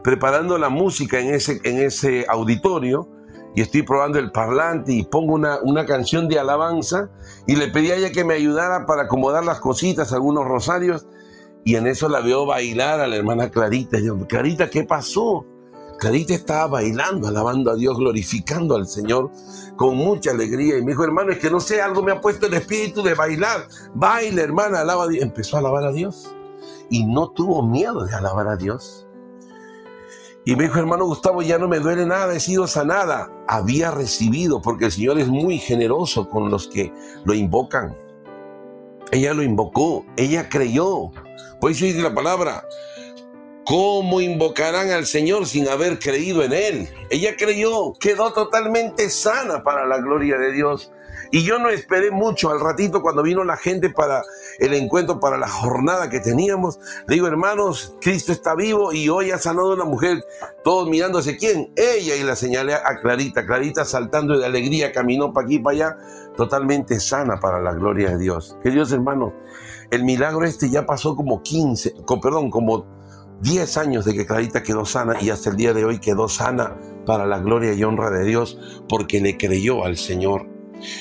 [0.03, 3.14] preparando la música en ese, en ese auditorio
[3.55, 7.11] y estoy probando el parlante y pongo una, una canción de alabanza
[7.47, 11.07] y le pedí a ella que me ayudara para acomodar las cositas, algunos rosarios,
[11.65, 13.99] y en eso la veo bailar a la hermana Clarita.
[13.99, 15.47] Y yo, Clarita, ¿qué pasó?
[15.99, 19.31] Clarita estaba bailando, alabando a Dios, glorificando al Señor
[19.77, 20.77] con mucha alegría.
[20.77, 23.15] Y me dijo, hermano, es que no sé, algo me ha puesto el espíritu de
[23.15, 23.69] bailar.
[23.95, 25.23] Baila, hermana, alaba a Dios.
[25.23, 26.35] Empezó a alabar a Dios
[26.91, 29.04] y no tuvo miedo de alabar a Dios.
[30.47, 33.31] Y me dijo, hermano Gustavo, ya no me duele nada, he sido sanada.
[33.49, 36.93] Había recibido, porque el Señor es muy generoso con los que
[37.25, 37.97] lo invocan.
[39.11, 41.11] Ella lo invocó, ella creyó.
[41.61, 42.67] Por eso dice la palabra,
[43.65, 46.89] ¿cómo invocarán al Señor sin haber creído en Él?
[47.09, 50.93] Ella creyó, quedó totalmente sana para la gloria de Dios.
[51.35, 54.23] Y yo no esperé mucho al ratito cuando vino la gente para
[54.61, 56.79] el encuentro, para la jornada que teníamos.
[57.09, 60.23] Le digo, hermanos, Cristo está vivo y hoy ha sanado a una mujer,
[60.63, 63.45] todos mirándose quién, ella, y la señalé a Clarita.
[63.47, 65.97] Clarita saltando de alegría, caminó para aquí, para allá,
[66.37, 68.57] totalmente sana para la gloria de Dios.
[68.63, 69.33] Queridos hermanos,
[69.91, 72.87] el milagro este ya pasó como 15, perdón, como
[73.41, 76.77] 10 años de que Clarita quedó sana y hasta el día de hoy quedó sana
[77.05, 80.54] para la gloria y honra de Dios porque le creyó al Señor.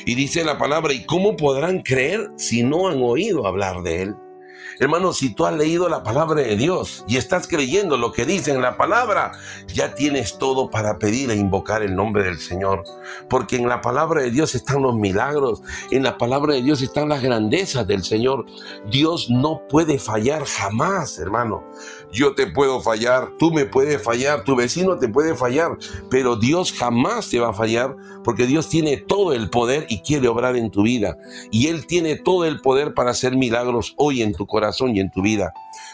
[0.05, 4.15] Y dice la palabra, ¿y cómo podrán creer si no han oído hablar de Él?
[4.79, 8.51] Hermano, si tú has leído la palabra de Dios y estás creyendo lo que dice
[8.51, 9.33] en la palabra,
[9.67, 12.83] ya tienes todo para pedir e invocar el nombre del Señor.
[13.29, 15.61] Porque en la palabra de Dios están los milagros,
[15.91, 18.45] en la palabra de Dios están las grandezas del Señor.
[18.89, 21.63] Dios no puede fallar jamás, hermano.
[22.13, 25.77] Yo te puedo fallar, tú me puedes fallar, tu vecino te puede fallar,
[26.11, 30.27] pero Dios jamás te va a fallar porque Dios tiene todo el poder y quiere
[30.27, 31.17] obrar en tu vida.
[31.49, 35.09] Y Él tiene todo el poder para hacer milagros hoy en tu corazón y en
[35.09, 35.53] tu vida.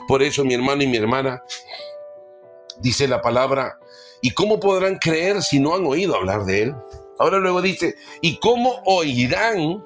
[0.10, 1.42] Por eso, mi hermano y mi hermana,
[2.82, 3.80] dice la palabra,
[4.22, 6.76] ¿y cómo podrán creer si no han oído hablar de Él?
[7.18, 9.84] Ahora luego dice, ¿y cómo oirán?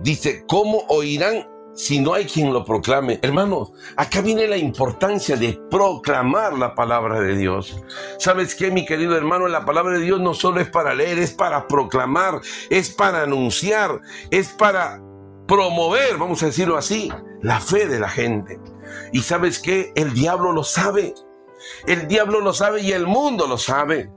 [0.00, 3.18] Dice, ¿cómo oirán si no hay quien lo proclame.
[3.22, 7.80] Hermanos, acá viene la importancia de proclamar la palabra de Dios.
[8.18, 9.48] ¿Sabes qué, mi querido hermano?
[9.48, 14.00] La palabra de Dios no solo es para leer, es para proclamar, es para anunciar,
[14.30, 15.00] es para
[15.46, 17.10] promover, vamos a decirlo así,
[17.40, 18.60] la fe de la gente.
[19.12, 21.14] Y sabes qué, el diablo lo sabe.
[21.86, 24.10] El diablo lo sabe y el mundo lo sabe.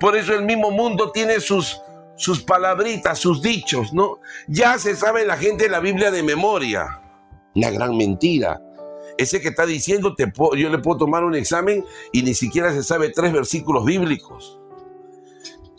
[0.00, 1.80] Por eso el mismo mundo tiene sus
[2.18, 4.18] sus palabritas, sus dichos, ¿no?
[4.48, 7.00] Ya se sabe la gente la Biblia de memoria.
[7.54, 8.60] La gran mentira.
[9.16, 12.82] Ese que está diciendo, te yo le puedo tomar un examen y ni siquiera se
[12.82, 14.60] sabe tres versículos bíblicos.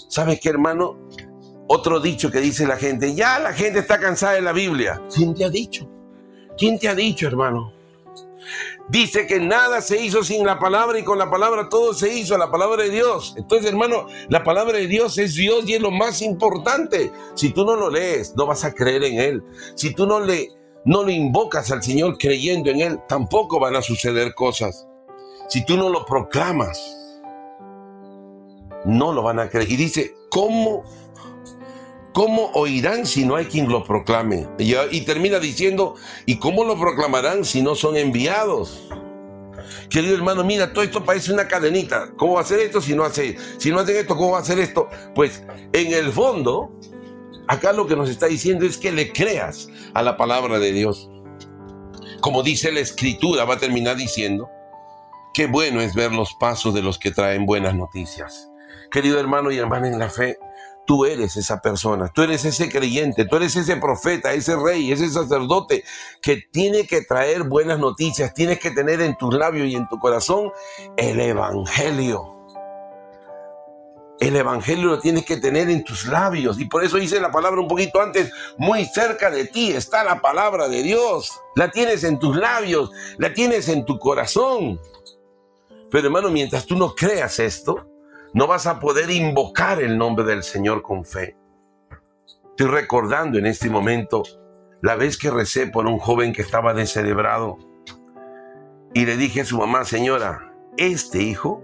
[0.07, 0.97] ¿Sabes qué, hermano?
[1.67, 5.01] Otro dicho que dice la gente, ya la gente está cansada de la Biblia.
[5.13, 5.89] ¿Quién te ha dicho?
[6.57, 7.73] ¿Quién te ha dicho, hermano?
[8.89, 12.35] Dice que nada se hizo sin la palabra y con la palabra todo se hizo,
[12.39, 13.35] la palabra de Dios.
[13.37, 17.11] Entonces, hermano, la palabra de Dios es Dios y es lo más importante.
[17.35, 19.43] Si tú no lo lees, no vas a creer en Él.
[19.75, 20.49] Si tú no le,
[20.85, 24.87] no le invocas al Señor creyendo en Él, tampoco van a suceder cosas.
[25.49, 26.79] Si tú no lo proclamas,
[28.85, 29.71] no lo van a creer.
[29.71, 30.83] Y dice, ¿cómo
[32.13, 34.47] ¿Cómo oirán si no hay quien lo proclame?
[34.57, 35.95] Y, termina diciendo,
[36.25, 38.89] ¿y cómo lo proclamarán si no son enviados?
[39.89, 42.11] Querido hermano, mira, todo esto parece una cadenita.
[42.17, 44.15] ¿Cómo va a ser esto si no hace, si no hacen esto?
[44.15, 44.89] ¿Cómo va a ser esto?
[45.13, 45.43] Pues
[45.73, 46.71] en el fondo,
[47.47, 51.09] acá lo que nos está diciendo es que le creas a la palabra de Dios.
[52.21, 54.49] Como dice la escritura, va a terminar diciendo,
[55.33, 58.49] qué bueno es ver los pasos de los que traen buenas noticias.
[58.91, 60.37] Querido hermano y hermana en la fe,
[60.89, 65.07] Tú eres esa persona, tú eres ese creyente, tú eres ese profeta, ese rey, ese
[65.07, 65.83] sacerdote
[66.19, 69.99] que tiene que traer buenas noticias, tienes que tener en tus labios y en tu
[69.99, 70.51] corazón
[70.97, 72.47] el Evangelio.
[74.19, 76.59] El Evangelio lo tienes que tener en tus labios.
[76.59, 80.19] Y por eso dice la palabra un poquito antes, muy cerca de ti está la
[80.19, 81.39] palabra de Dios.
[81.53, 84.81] La tienes en tus labios, la tienes en tu corazón.
[85.91, 87.88] Pero hermano, mientras tú no creas esto,
[88.33, 91.35] no vas a poder invocar el nombre del Señor con fe.
[92.49, 94.23] Estoy recordando en este momento
[94.81, 97.57] la vez que recé por un joven que estaba descerebrado
[98.93, 101.63] y le dije a su mamá, señora, este hijo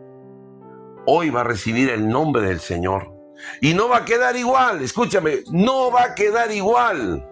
[1.05, 3.13] hoy va a recibir el nombre del Señor.
[3.61, 7.27] Y no va a quedar igual, escúchame, no va a quedar igual.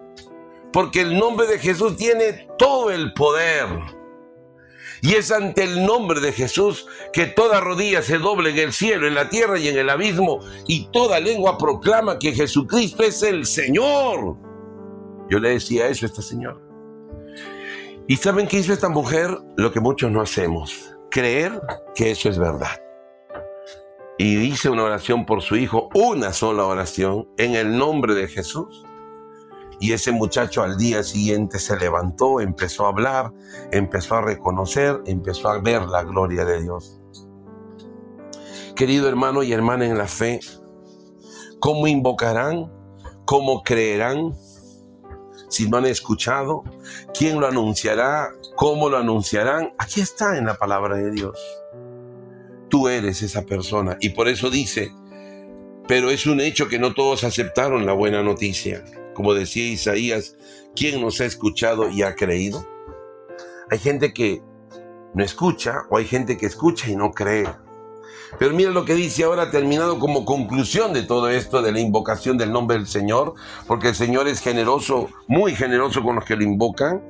[0.72, 3.66] Porque el nombre de Jesús tiene todo el poder.
[5.04, 9.06] Y es ante el nombre de Jesús que toda rodilla se doble en el cielo,
[9.06, 13.44] en la tierra y en el abismo, y toda lengua proclama que Jesucristo es el
[13.44, 14.38] Señor.
[15.28, 16.56] Yo le decía eso a esta señora.
[18.08, 19.28] ¿Y saben qué hizo esta mujer?
[19.58, 21.60] Lo que muchos no hacemos, creer
[21.94, 22.80] que eso es verdad.
[24.16, 28.82] Y dice una oración por su hijo, una sola oración, en el nombre de Jesús.
[29.80, 33.32] Y ese muchacho al día siguiente se levantó, empezó a hablar,
[33.72, 37.00] empezó a reconocer, empezó a ver la gloria de Dios.
[38.76, 40.40] Querido hermano y hermana en la fe,
[41.60, 42.72] ¿cómo invocarán?
[43.24, 44.34] ¿Cómo creerán?
[45.48, 46.64] Si no han escuchado,
[47.16, 48.30] ¿quién lo anunciará?
[48.56, 49.72] ¿Cómo lo anunciarán?
[49.78, 51.38] Aquí está en la palabra de Dios.
[52.68, 53.96] tú eres esa persona.
[54.00, 54.90] Y por eso dice,
[55.86, 58.84] pero es un hecho que no todos aceptaron la buena noticia.
[59.14, 60.36] Como decía Isaías,
[60.74, 62.66] ¿quién nos ha escuchado y ha creído?
[63.70, 64.42] Hay gente que
[65.14, 67.46] no escucha o hay gente que escucha y no cree.
[68.38, 72.36] Pero mira lo que dice ahora, terminado como conclusión de todo esto, de la invocación
[72.36, 73.34] del nombre del Señor,
[73.66, 77.02] porque el Señor es generoso, muy generoso con los que lo invocan.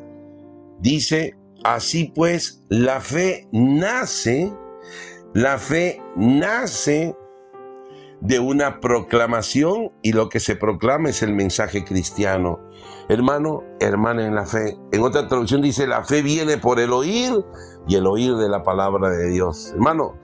[0.81, 4.53] Dice, así pues, la fe nace,
[5.33, 7.17] la fe nace
[8.25, 12.59] de una proclamación y lo que se proclama es el mensaje cristiano.
[13.11, 14.79] Hermano, hermana en la fe.
[14.93, 17.35] En otra traducción dice, la fe viene por el oír
[17.87, 19.73] y el oír de la palabra de Dios.
[19.75, 20.15] Hermano,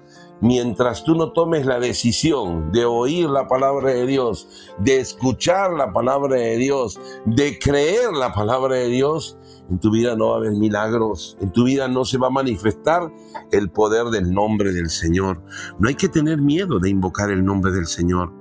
[0.40, 4.48] mientras tú no tomes la decisión de oír la palabra de Dios,
[4.78, 9.36] de escuchar la palabra de Dios, de creer la palabra de Dios,
[9.70, 12.30] en tu vida no va a haber milagros, en tu vida no se va a
[12.30, 13.12] manifestar
[13.52, 15.42] el poder del nombre del Señor.
[15.78, 18.32] No hay que tener miedo de invocar el nombre del Señor,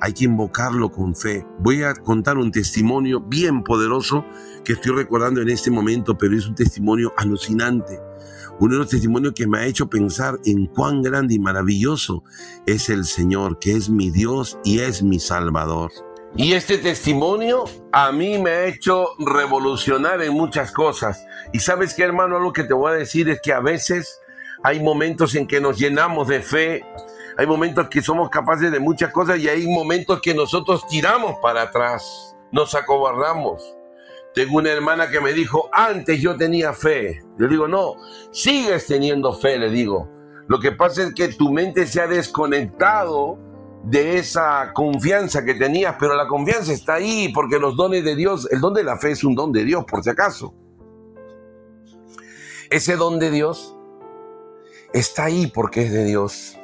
[0.00, 1.46] hay que invocarlo con fe.
[1.60, 4.24] Voy a contar un testimonio bien poderoso
[4.64, 8.00] que estoy recordando en este momento, pero es un testimonio alucinante.
[8.58, 12.24] Uno de los testimonios que me ha hecho pensar en cuán grande y maravilloso
[12.66, 15.90] es el Señor, que es mi Dios y es mi Salvador.
[16.36, 21.26] Y este testimonio a mí me ha hecho revolucionar en muchas cosas.
[21.52, 24.20] Y sabes qué, hermano, lo que te voy a decir es que a veces
[24.62, 26.84] hay momentos en que nos llenamos de fe,
[27.36, 31.62] hay momentos que somos capaces de muchas cosas y hay momentos que nosotros tiramos para
[31.62, 33.62] atrás, nos acobardamos.
[34.32, 37.24] Tengo una hermana que me dijo, antes yo tenía fe.
[37.38, 37.96] Yo digo, no,
[38.30, 40.08] sigues teniendo fe, le digo.
[40.46, 43.38] Lo que pasa es que tu mente se ha desconectado
[43.84, 48.48] de esa confianza que tenías, pero la confianza está ahí porque los dones de Dios,
[48.50, 50.54] el don de la fe es un don de Dios, por si acaso.
[52.68, 53.74] Ese don de Dios
[54.92, 56.56] está ahí porque es de Dios.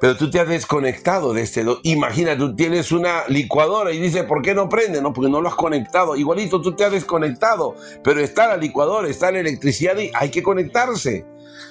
[0.00, 1.78] Pero tú te has desconectado de este don.
[1.82, 5.02] Imagina, tú tienes una licuadora y dices, ¿por qué no prende?
[5.02, 6.14] No, porque no lo has conectado.
[6.14, 7.74] Igualito tú te has desconectado,
[8.04, 11.26] pero está la licuadora, está la electricidad y hay que conectarse.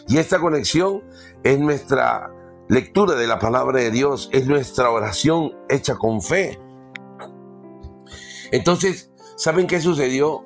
[0.09, 1.03] Y esta conexión
[1.43, 2.29] es nuestra
[2.69, 6.59] lectura de la palabra de Dios, es nuestra oración hecha con fe.
[8.51, 10.43] Entonces, ¿saben qué sucedió?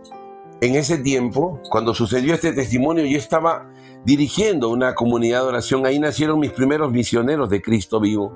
[0.61, 3.71] En ese tiempo, cuando sucedió este testimonio, yo estaba
[4.05, 5.85] dirigiendo una comunidad de oración.
[5.87, 8.31] Ahí nacieron mis primeros misioneros de Cristo vivo.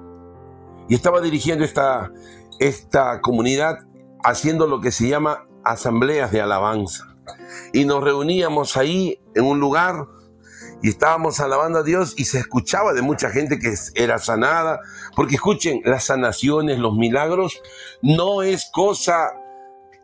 [0.89, 2.11] Y estaba dirigiendo esta,
[2.59, 3.77] esta comunidad
[4.23, 7.15] haciendo lo que se llama asambleas de alabanza.
[7.73, 10.07] Y nos reuníamos ahí en un lugar
[10.81, 14.79] y estábamos alabando a Dios y se escuchaba de mucha gente que era sanada,
[15.15, 17.61] porque escuchen, las sanaciones, los milagros,
[18.01, 19.31] no es cosa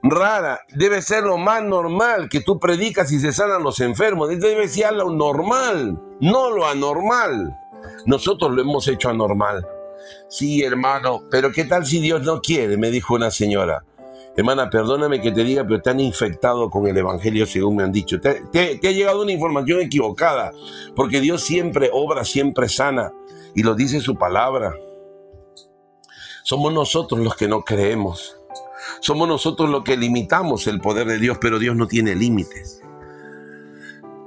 [0.03, 4.67] rara, debe ser lo más normal que tú predicas y se sanan los enfermos, debe
[4.67, 7.57] ser lo normal, no lo anormal.
[8.05, 9.65] Nosotros lo hemos hecho anormal.
[10.28, 12.78] Sí, hermano, pero ¿qué tal si Dios no quiere?
[12.78, 13.84] Me dijo una señora.
[14.36, 17.91] Hermana, perdóname que te diga, pero te han infectado con el Evangelio según me han
[17.91, 18.19] dicho.
[18.21, 20.51] Te, te, ha llegado una información equivocada,
[20.95, 23.11] porque Dios siempre obra, siempre sana,
[23.53, 24.73] y lo dice su palabra.
[26.43, 28.38] Somos nosotros los que no creemos.
[29.01, 32.82] Somos nosotros los que limitamos el poder de Dios, pero Dios no tiene límites.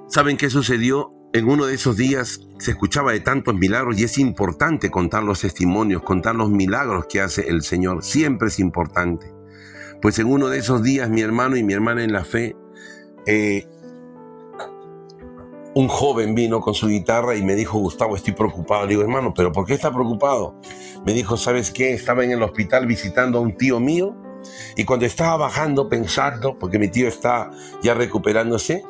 [0.09, 1.13] ¿Saben qué sucedió?
[1.33, 5.41] En uno de esos días se escuchaba de tantos milagros y es importante contar los
[5.41, 8.05] testimonios, contar los milagros que hace el Señor.
[8.05, 9.34] Siempre es importante.
[10.05, 12.55] Pues en uno de esos días mi hermano y mi hermana en la fe,
[13.25, 13.67] eh,
[15.75, 18.83] un joven vino con su guitarra y me dijo, Gustavo, estoy preocupado.
[18.83, 20.61] Le digo, hermano, ¿pero por qué está preocupado?
[21.07, 21.95] Me dijo, ¿sabes qué?
[21.95, 24.15] Estaba en el hospital visitando a un tío mío
[24.77, 27.51] y cuando estaba bajando pensando, porque mi tío está
[27.83, 28.85] ya recuperándose,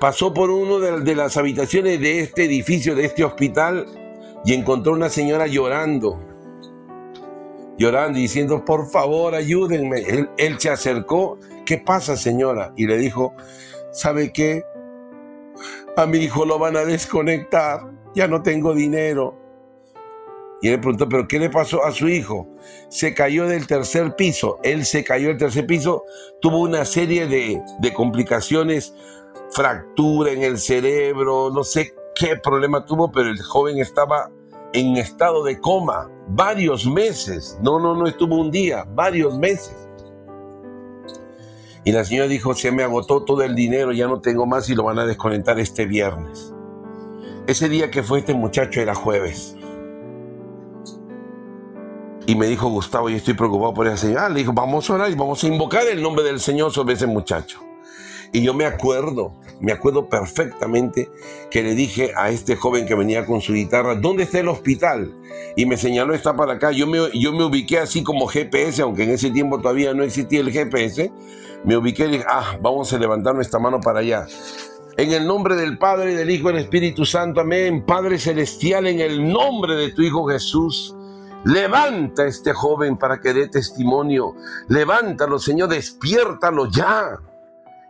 [0.00, 3.86] pasó por de, de las habitaciones de este edificio, de este hospital,
[4.44, 6.33] y encontró una señora llorando
[7.78, 10.28] llorando y diciendo, por favor, ayúdenme.
[10.36, 12.72] Él, se acercó, ¿qué pasa, señora?
[12.76, 13.34] Y le dijo,
[13.92, 14.62] ¿sabe qué?
[15.96, 17.80] A mi hijo lo van a desconectar,
[18.14, 19.38] ya no tengo dinero.
[20.60, 22.48] Y él preguntó, ¿pero qué le pasó a su hijo?
[22.88, 24.58] Se cayó del tercer piso.
[24.62, 26.04] Él se cayó del tercer piso,
[26.40, 28.94] tuvo una serie de complicaciones,
[29.50, 34.30] fractura en el cerebro, no sé qué problema tuvo, pero el joven estaba
[34.72, 37.58] en estado de coma varios meses.
[37.62, 39.76] No, no, no estuvo un día, varios meses.
[41.84, 44.74] Y la señora dijo, se me agotó todo el dinero, ya no tengo más y
[44.74, 46.52] lo van a desconectar este viernes.
[47.46, 49.54] Ese día que fue este muchacho era jueves.
[52.26, 54.30] Y me dijo, Gustavo, yo estoy preocupado por esa señora.
[54.30, 57.06] Le dijo, vamos a orar y vamos a invocar el nombre del Señor sobre ese
[57.06, 57.60] muchacho.
[58.34, 61.10] Y yo me acuerdo me acuerdo perfectamente
[61.50, 65.14] que le dije a este joven que venía con su guitarra, ¿dónde está el hospital?
[65.56, 66.70] Y me señaló, está para acá.
[66.72, 70.40] Yo me, yo me ubiqué así como GPS, aunque en ese tiempo todavía no existía
[70.40, 71.10] el GPS.
[71.64, 74.26] Me ubiqué y dije, ah, vamos a levantar nuestra mano para allá.
[74.96, 77.84] En el nombre del Padre, y del Hijo y del Espíritu Santo, amén.
[77.86, 80.94] Padre Celestial, en el nombre de tu Hijo Jesús.
[81.44, 84.34] Levanta a este joven para que dé testimonio.
[84.68, 87.18] Levántalo, Señor, despiértalo ya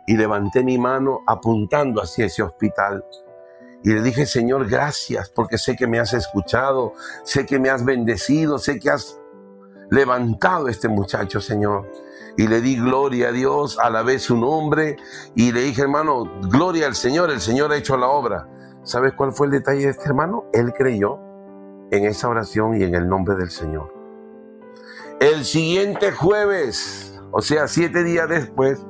[0.07, 3.03] y levanté mi mano apuntando hacia ese hospital.
[3.83, 6.93] Y le dije, Señor, gracias porque sé que me has escuchado,
[7.23, 9.19] sé que me has bendecido, sé que has
[9.89, 11.91] levantado a este muchacho, Señor.
[12.37, 14.97] Y le di gloria a Dios, a la vez su nombre,
[15.35, 18.49] y le dije, hermano, gloria al Señor, el Señor ha hecho la obra.
[18.83, 20.45] ¿Sabes cuál fue el detalle de este hermano?
[20.51, 21.19] Él creyó
[21.91, 23.93] en esa oración y en el nombre del Señor.
[25.19, 28.85] El siguiente jueves, o sea, siete días después,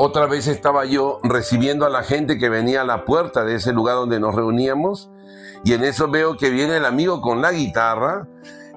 [0.00, 3.74] otra vez estaba yo recibiendo a la gente que venía a la puerta de ese
[3.74, 5.10] lugar donde nos reuníamos
[5.62, 8.26] y en eso veo que viene el amigo con la guitarra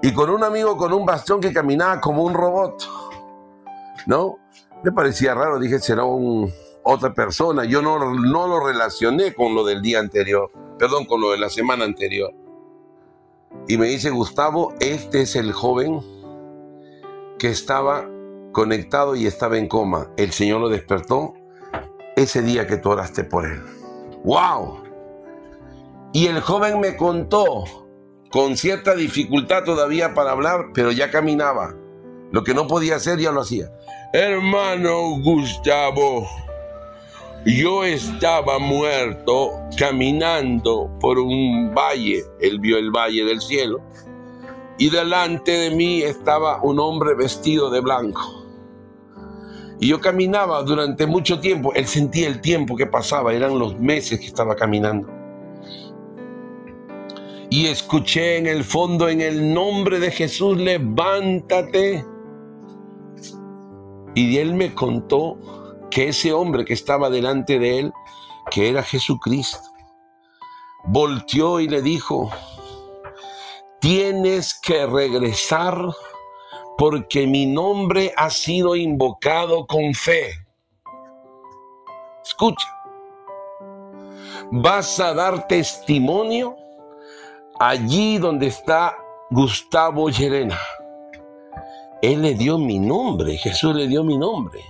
[0.02, 2.90] y con un amigo con un bastón que caminaba como un robot.
[4.06, 4.38] ¿No?
[4.84, 6.52] Me parecía raro, dije, será un,
[6.84, 7.64] otra persona.
[7.64, 11.50] Yo no, no lo relacioné con lo del día anterior, perdón, con lo de la
[11.50, 12.34] semana anterior.
[13.70, 16.02] Y me dice, Gustavo, este es el joven
[17.40, 18.10] que estaba
[18.54, 20.08] conectado y estaba en coma.
[20.16, 21.34] El Señor lo despertó
[22.16, 23.62] ese día que tú oraste por él.
[24.24, 24.84] ¡Wow!
[26.14, 27.66] Y el joven me contó,
[28.32, 31.76] con cierta dificultad todavía para hablar, pero ya caminaba.
[32.32, 33.72] Lo que no podía hacer ya lo hacía.
[34.14, 36.28] Hermano Gustavo,
[37.46, 42.24] yo estaba muerto caminando por un valle.
[42.40, 43.82] Él vio el valle del cielo.
[44.78, 48.43] Y delante de mí estaba un hombre vestido de blanco.
[49.84, 51.74] Y yo caminaba durante mucho tiempo.
[51.74, 55.10] Él sentía el tiempo que pasaba, eran los meses que estaba caminando.
[57.50, 62.06] Y escuché en el fondo, en el nombre de Jesús, levántate.
[64.16, 65.38] Y él me contó
[65.92, 67.94] que ese hombre que estaba delante de él,
[68.52, 69.60] que era Jesucristo,
[70.86, 72.32] volteó y le dijo,
[73.82, 75.76] tienes que regresar
[76.78, 80.32] porque mi nombre ha sido invocado con fe.
[82.24, 82.68] Escucha,
[84.52, 86.56] vas a dar testimonio
[87.60, 88.98] allí donde está
[89.30, 90.60] Gustavo Llerena.
[92.02, 94.62] Él le dio mi nombre, Jesús le dio mi nombre.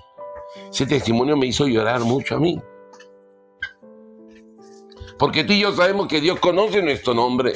[0.71, 2.61] Ese testimonio me hizo llorar mucho a mí.
[5.17, 7.53] Porque tú y yo sabemos que Dios conoce nuestro nombre,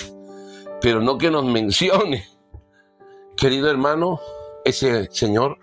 [0.82, 2.26] pero no que nos mencione.
[3.36, 4.20] Querido hermano,
[4.68, 5.60] ese señor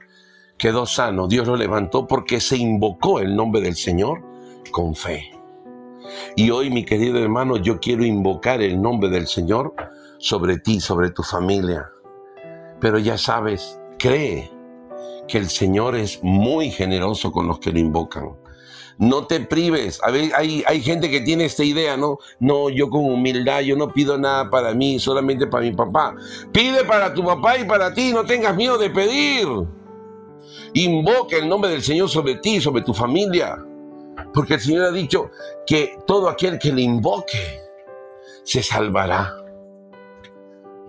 [0.59, 1.29] quedó sano.
[1.29, 4.23] Dios lo levantó porque se invocó el nombre del Señor
[4.71, 5.31] con fe.
[6.37, 9.75] Y hoy, mi querido hermano, yo quiero invocar el nombre del Señor
[10.19, 11.91] sobre ti, sobre tu familia.
[12.81, 14.51] Pero ya sabes, cree
[15.29, 18.31] que el Señor es muy generoso con los que lo invocan.
[18.99, 20.01] No te prives.
[20.03, 22.19] A ver, hay, hay gente que tiene esta idea, ¿no?
[22.39, 26.15] No, yo con humildad, yo no pido nada para mí, solamente para mi papá.
[26.53, 29.49] Pide para tu papá y para ti, no tengas miedo de pedir.
[30.75, 33.59] Invoca el nombre del Señor sobre ti, sobre tu familia.
[34.33, 35.31] Porque el Señor ha dicho
[35.67, 37.61] que todo aquel que le invoque
[38.45, 39.44] se salvará.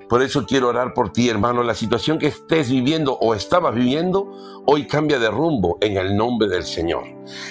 [0.09, 1.63] Por eso quiero orar por ti, hermano.
[1.63, 6.47] La situación que estés viviendo o estabas viviendo, hoy cambia de rumbo en el nombre
[6.47, 7.05] del Señor.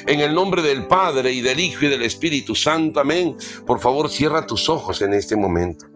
[0.07, 3.01] En el nombre del Padre y del Hijo y del Espíritu Santo.
[3.01, 3.37] Amén.
[3.67, 5.87] Por favor, cierra tus ojos en este momento.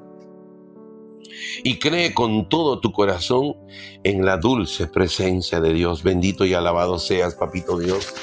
[1.63, 3.55] Y cree con todo tu corazón
[4.03, 6.03] en la dulce presencia de Dios.
[6.03, 8.15] Bendito y alabado seas, papito Dios.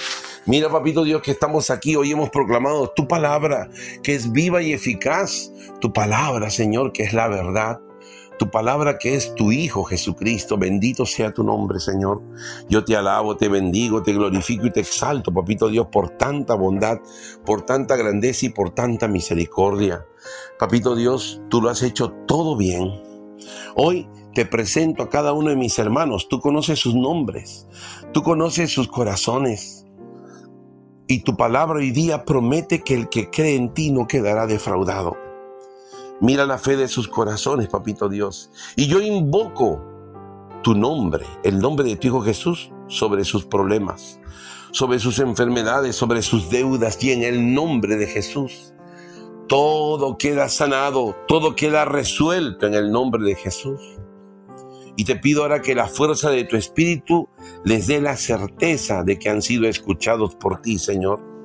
[0.46, 3.70] Mira, papito Dios, que estamos aquí, hoy hemos proclamado tu palabra,
[4.04, 5.52] que es viva y eficaz.
[5.80, 7.80] Tu palabra, Señor, que es la verdad
[8.38, 10.58] tu palabra que es tu Hijo Jesucristo.
[10.58, 12.22] Bendito sea tu nombre, Señor.
[12.70, 17.00] Yo te alabo, te bendigo, te glorifico y te exalto, papito Dios, por tanta bondad,
[17.46, 20.06] por tanta grandeza y por tanta misericordia.
[20.60, 22.92] Papito Dios, tú lo has hecho todo bien.
[23.76, 26.28] Hoy te presento a cada uno de mis hermanos.
[26.30, 27.68] Tú conoces sus nombres,
[28.14, 29.86] tú conoces sus corazones.
[31.08, 35.25] Y tu palabra hoy día promete que el que cree en ti no quedará defraudado.
[36.22, 38.50] Mira la fe de sus corazones, papito Dios.
[38.76, 39.82] Y yo invoco
[40.64, 44.20] tu nombre, el nombre de tu Hijo Jesús, sobre sus problemas,
[44.72, 48.74] sobre sus enfermedades, sobre sus deudas y en el nombre de Jesús.
[49.48, 53.82] Todo queda sanado, todo queda resuelto en el nombre de Jesús.
[54.96, 57.28] Y te pido ahora que la fuerza de tu espíritu
[57.66, 61.36] les dé la certeza de que han sido escuchados por ti, Señor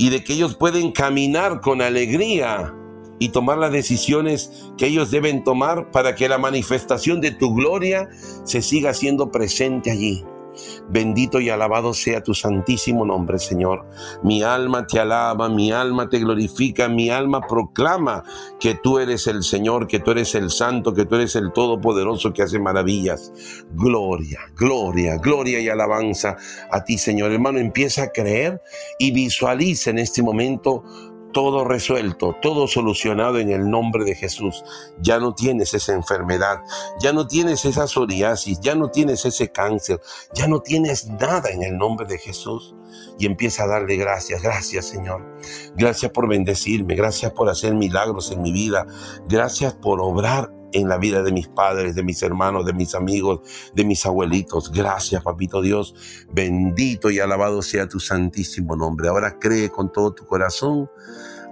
[0.00, 2.74] y de que ellos pueden caminar con alegría
[3.20, 8.08] y tomar las decisiones que ellos deben tomar para que la manifestación de tu gloria
[8.44, 10.24] se siga siendo presente allí.
[10.88, 13.86] Bendito y alabado sea tu santísimo nombre, Señor.
[14.22, 18.24] Mi alma te alaba, mi alma te glorifica, mi alma proclama
[18.58, 22.32] que tú eres el Señor, que tú eres el Santo, que tú eres el Todopoderoso
[22.32, 23.32] que hace maravillas.
[23.72, 26.36] Gloria, gloria, gloria y alabanza
[26.70, 27.30] a ti, Señor.
[27.30, 28.60] Hermano, empieza a creer
[28.98, 30.82] y visualiza en este momento
[31.32, 34.64] todo resuelto, todo solucionado en el nombre de Jesús.
[35.00, 36.60] Ya no tienes esa enfermedad,
[37.00, 40.00] ya no tienes esa psoriasis, ya no tienes ese cáncer,
[40.34, 42.74] ya no tienes nada en el nombre de Jesús.
[43.18, 45.24] Y empieza a darle gracias, gracias Señor.
[45.74, 48.86] Gracias por bendecirme, gracias por hacer milagros en mi vida,
[49.28, 53.40] gracias por obrar en la vida de mis padres, de mis hermanos, de mis amigos,
[53.74, 54.70] de mis abuelitos.
[54.72, 55.94] Gracias, papito Dios.
[56.32, 59.08] Bendito y alabado sea tu santísimo nombre.
[59.08, 60.90] Ahora cree con todo tu corazón.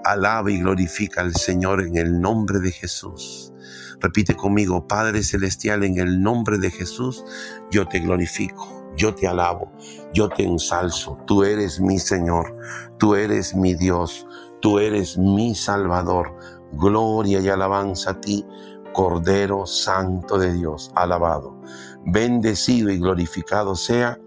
[0.05, 3.53] Alaba y glorifica al Señor en el nombre de Jesús.
[4.01, 7.25] Repite conmigo, Padre Celestial, en el nombre de Jesús,
[7.71, 9.73] yo te glorifico, yo te alabo,
[10.15, 11.19] yo te ensalzo.
[11.27, 12.57] Tú eres mi Señor,
[12.99, 14.25] tú eres mi Dios,
[14.61, 16.37] tú eres mi Salvador.
[16.75, 18.45] Gloria y alabanza a ti
[18.99, 21.55] Cordero Santo de Dios, alabado,
[22.05, 24.19] bendecido y glorificado sea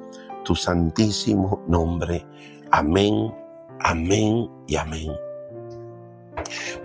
[0.46, 2.26] tu santísimo nombre.
[2.72, 3.34] Amén,
[3.82, 5.12] amén y amén.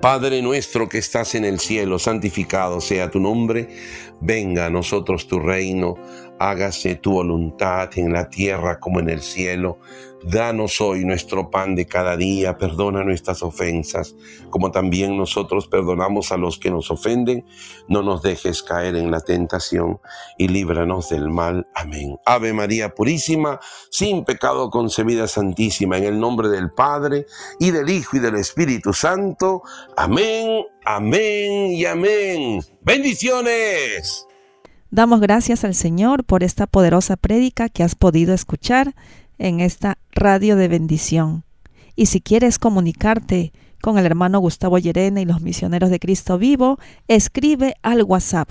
[0.01, 3.69] Padre nuestro que estás en el cielo, santificado sea tu nombre,
[4.21, 5.95] venga a nosotros tu reino,
[6.39, 9.79] hágase tu voluntad en la tierra como en el cielo.
[10.23, 14.17] Danos hoy nuestro pan de cada día, perdona nuestras ofensas,
[14.51, 17.45] como también nosotros perdonamos a los que nos ofenden.
[17.87, 20.01] No nos dejes caer en la tentación
[20.37, 21.69] y líbranos del mal.
[21.75, 22.17] Amén.
[22.25, 23.61] Ave María Purísima,
[23.91, 27.27] sin pecado concebida Santísima, en el nombre del Padre
[27.61, 29.63] y del Hijo y del Espíritu Santo.
[29.97, 32.63] Amén, amén y amén.
[32.81, 34.26] Bendiciones.
[34.91, 38.95] Damos gracias al Señor por esta poderosa prédica que has podido escuchar
[39.39, 41.45] en esta radio de bendición.
[41.97, 46.79] Y si quieres comunicarte con el hermano Gustavo Llerena y los misioneros de Cristo vivo,
[47.09, 48.51] escribe al WhatsApp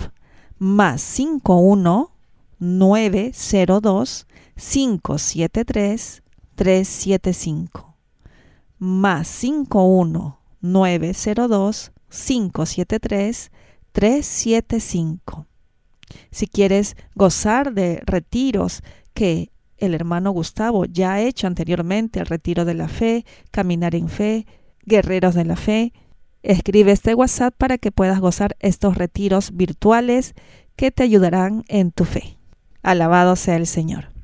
[0.58, 2.10] más 51
[2.58, 4.26] 902
[4.56, 6.22] 573
[6.54, 7.96] 375
[8.78, 13.50] más 51 902 573
[13.92, 15.46] 375
[16.30, 18.82] si quieres gozar de retiros
[19.14, 24.08] que el hermano Gustavo ya ha hecho anteriormente el retiro de la fe, caminar en
[24.08, 24.46] fe,
[24.84, 25.92] guerreros de la fe.
[26.42, 30.34] Escribe este WhatsApp para que puedas gozar estos retiros virtuales
[30.76, 32.38] que te ayudarán en tu fe.
[32.82, 34.15] Alabado sea el Señor.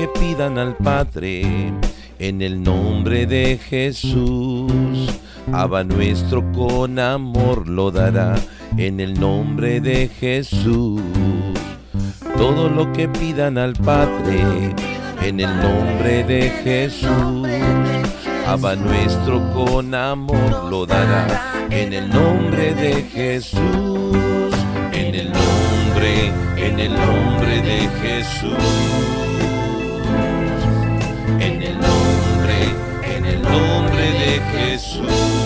[0.00, 1.42] Que pidan al Padre
[2.18, 4.70] en el nombre de Jesús.
[5.52, 8.34] Abba nuestro con amor lo dará
[8.78, 11.02] en el nombre de Jesús.
[12.38, 14.40] Todo lo que pidan al Padre
[15.20, 17.46] en el nombre de Jesús.
[18.46, 24.54] Abba nuestro con amor lo dará en el nombre de Jesús.
[24.94, 29.19] En el nombre, en el nombre de Jesús.
[34.56, 35.40] Jesús.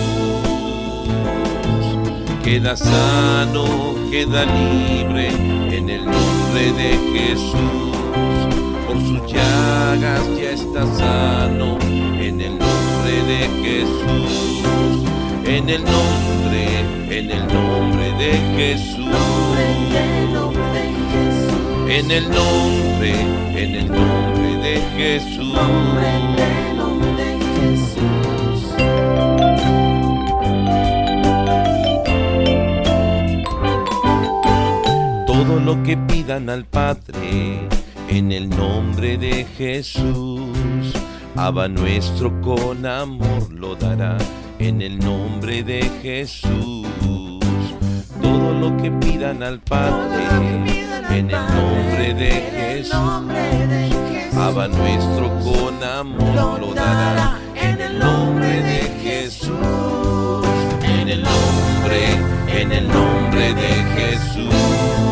[2.43, 5.29] Queda sano, queda libre
[5.75, 7.97] en el nombre de Jesús.
[8.87, 15.03] Por sus llagas ya está sano en el nombre de Jesús.
[15.45, 16.79] En el nombre,
[17.09, 19.05] en el nombre de Jesús.
[21.87, 23.11] En el nombre,
[23.55, 25.35] en el nombre de Jesús.
[35.65, 37.67] Lo que pidan al Padre.
[38.07, 40.93] En el nombre de Jesús,
[41.35, 44.15] Abba nuestro con amor lo dará.
[44.59, 46.87] En el nombre de Jesús.
[48.21, 50.23] Todo lo que pidan al Padre.
[51.09, 52.93] En el nombre de Jesús,
[54.37, 57.39] Abba nuestro con amor lo dará.
[57.55, 60.45] en el nombre de Jesús,
[60.83, 62.01] en el nombre,
[62.47, 65.04] en el nombre de Jesús,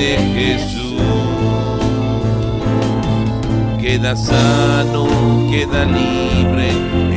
[0.00, 1.02] de Jesús.
[3.78, 5.06] queda sano,
[5.50, 6.70] queda libre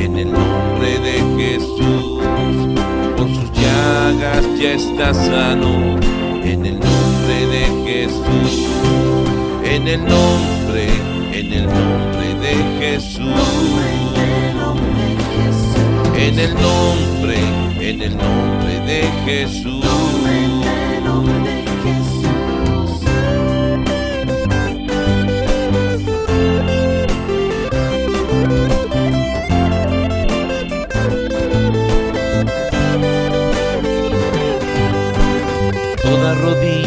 [0.04, 2.20] en el nombre de Jesús.
[3.16, 5.96] Por sus llagas ya está sano
[6.42, 8.52] en el nombre de Jesús.
[9.64, 10.84] En el nombre,
[11.32, 13.24] en el nombre de Jesús.
[16.26, 17.38] En el nombre,
[17.80, 19.84] en el nombre de Jesús.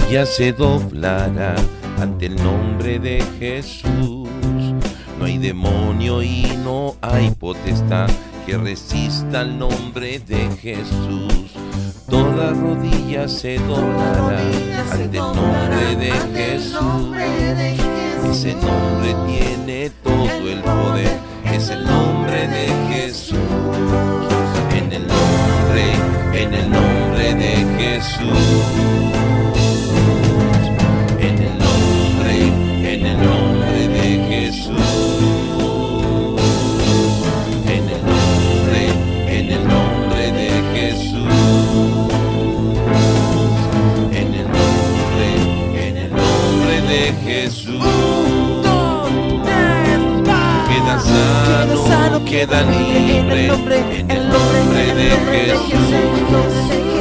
[0.08, 1.54] Rodilla se doblará
[2.00, 4.30] ante el nombre de Jesús.
[5.20, 8.08] No hay demonio y no hay potestad
[8.46, 11.52] que resista al nombre de Jesús.
[12.10, 14.40] Toda rodilla se doblará
[14.92, 17.18] ante el nombre de Jesús.
[18.32, 21.18] Ese nombre tiene todo el poder,
[21.52, 23.38] es el nombre de Jesús.
[24.72, 25.92] En el nombre,
[26.34, 28.97] en el nombre de Jesús.
[34.48, 34.54] En
[37.90, 38.82] el nombre,
[39.28, 41.34] en el nombre de Jesús.
[44.14, 45.28] En el nombre,
[45.76, 47.84] en el nombre de Jesús.
[50.70, 50.96] Queda
[51.86, 55.90] sano, queda libre en el nombre de Jesús.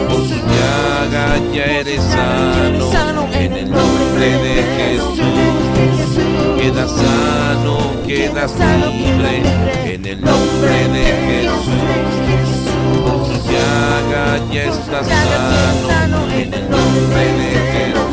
[0.09, 1.25] Por su llaga
[1.55, 5.56] ya eres sano en el nombre de Jesús.
[6.87, 7.77] Queda sano,
[8.07, 9.43] quedas libre
[9.93, 11.67] en el nombre de Jesús.
[13.03, 18.13] Por llaga ya estás sano en el nombre de Jesús.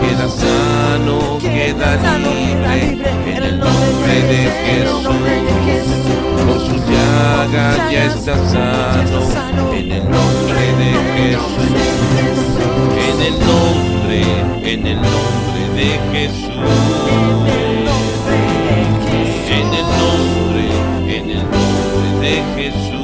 [0.00, 5.16] Queda sano, queda libre en el nombre de Jesús.
[6.46, 9.20] Por su llaga ya estás sano
[9.72, 11.70] en el nombre de Jesús.
[13.08, 14.20] En el nombre,
[14.72, 16.50] en el nombre de Jesús.
[19.48, 20.64] En el nombre,
[21.16, 22.99] en el nombre de Jesús.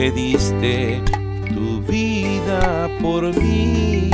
[0.00, 1.02] Que diste
[1.54, 4.08] tu vida por mí,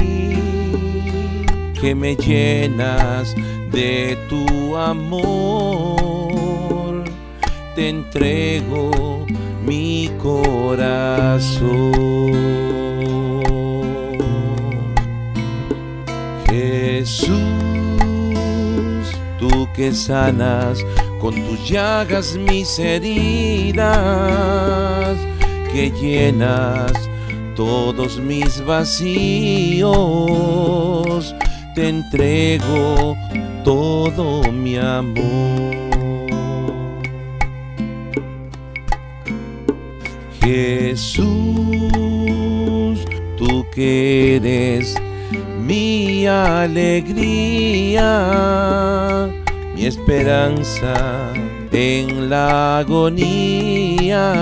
[1.80, 3.36] que me llenas
[3.70, 5.84] de tu amor,
[7.76, 9.26] te entrego
[9.64, 11.92] mi corazón.
[16.50, 17.36] Jesús,
[19.38, 20.84] tú que sanas
[21.20, 23.86] con tus llagas mis heridas,
[25.76, 26.92] que llenas
[27.54, 29.84] todos mis vacíos,
[31.74, 33.14] te entrego
[33.62, 35.76] todo mi amor.
[40.40, 41.26] Jesús,
[43.36, 44.96] tú que eres
[45.60, 48.00] mi alegría,
[49.74, 51.34] mi esperanza
[51.70, 54.32] en la agonía,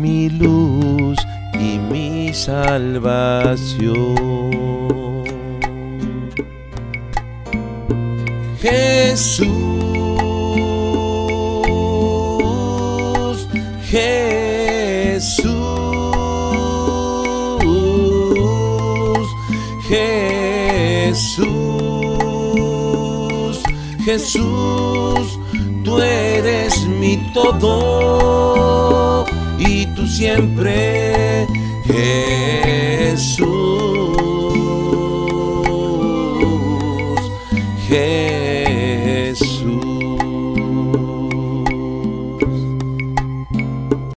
[0.00, 1.18] mi luz
[1.54, 3.88] y mi salvación.
[8.60, 9.48] Jesús,
[13.90, 15.48] Jesús,
[19.88, 21.18] Jesús,
[24.04, 25.38] Jesús,
[25.84, 29.17] tú eres mi todo
[30.18, 31.46] siempre
[31.86, 33.77] Jesús.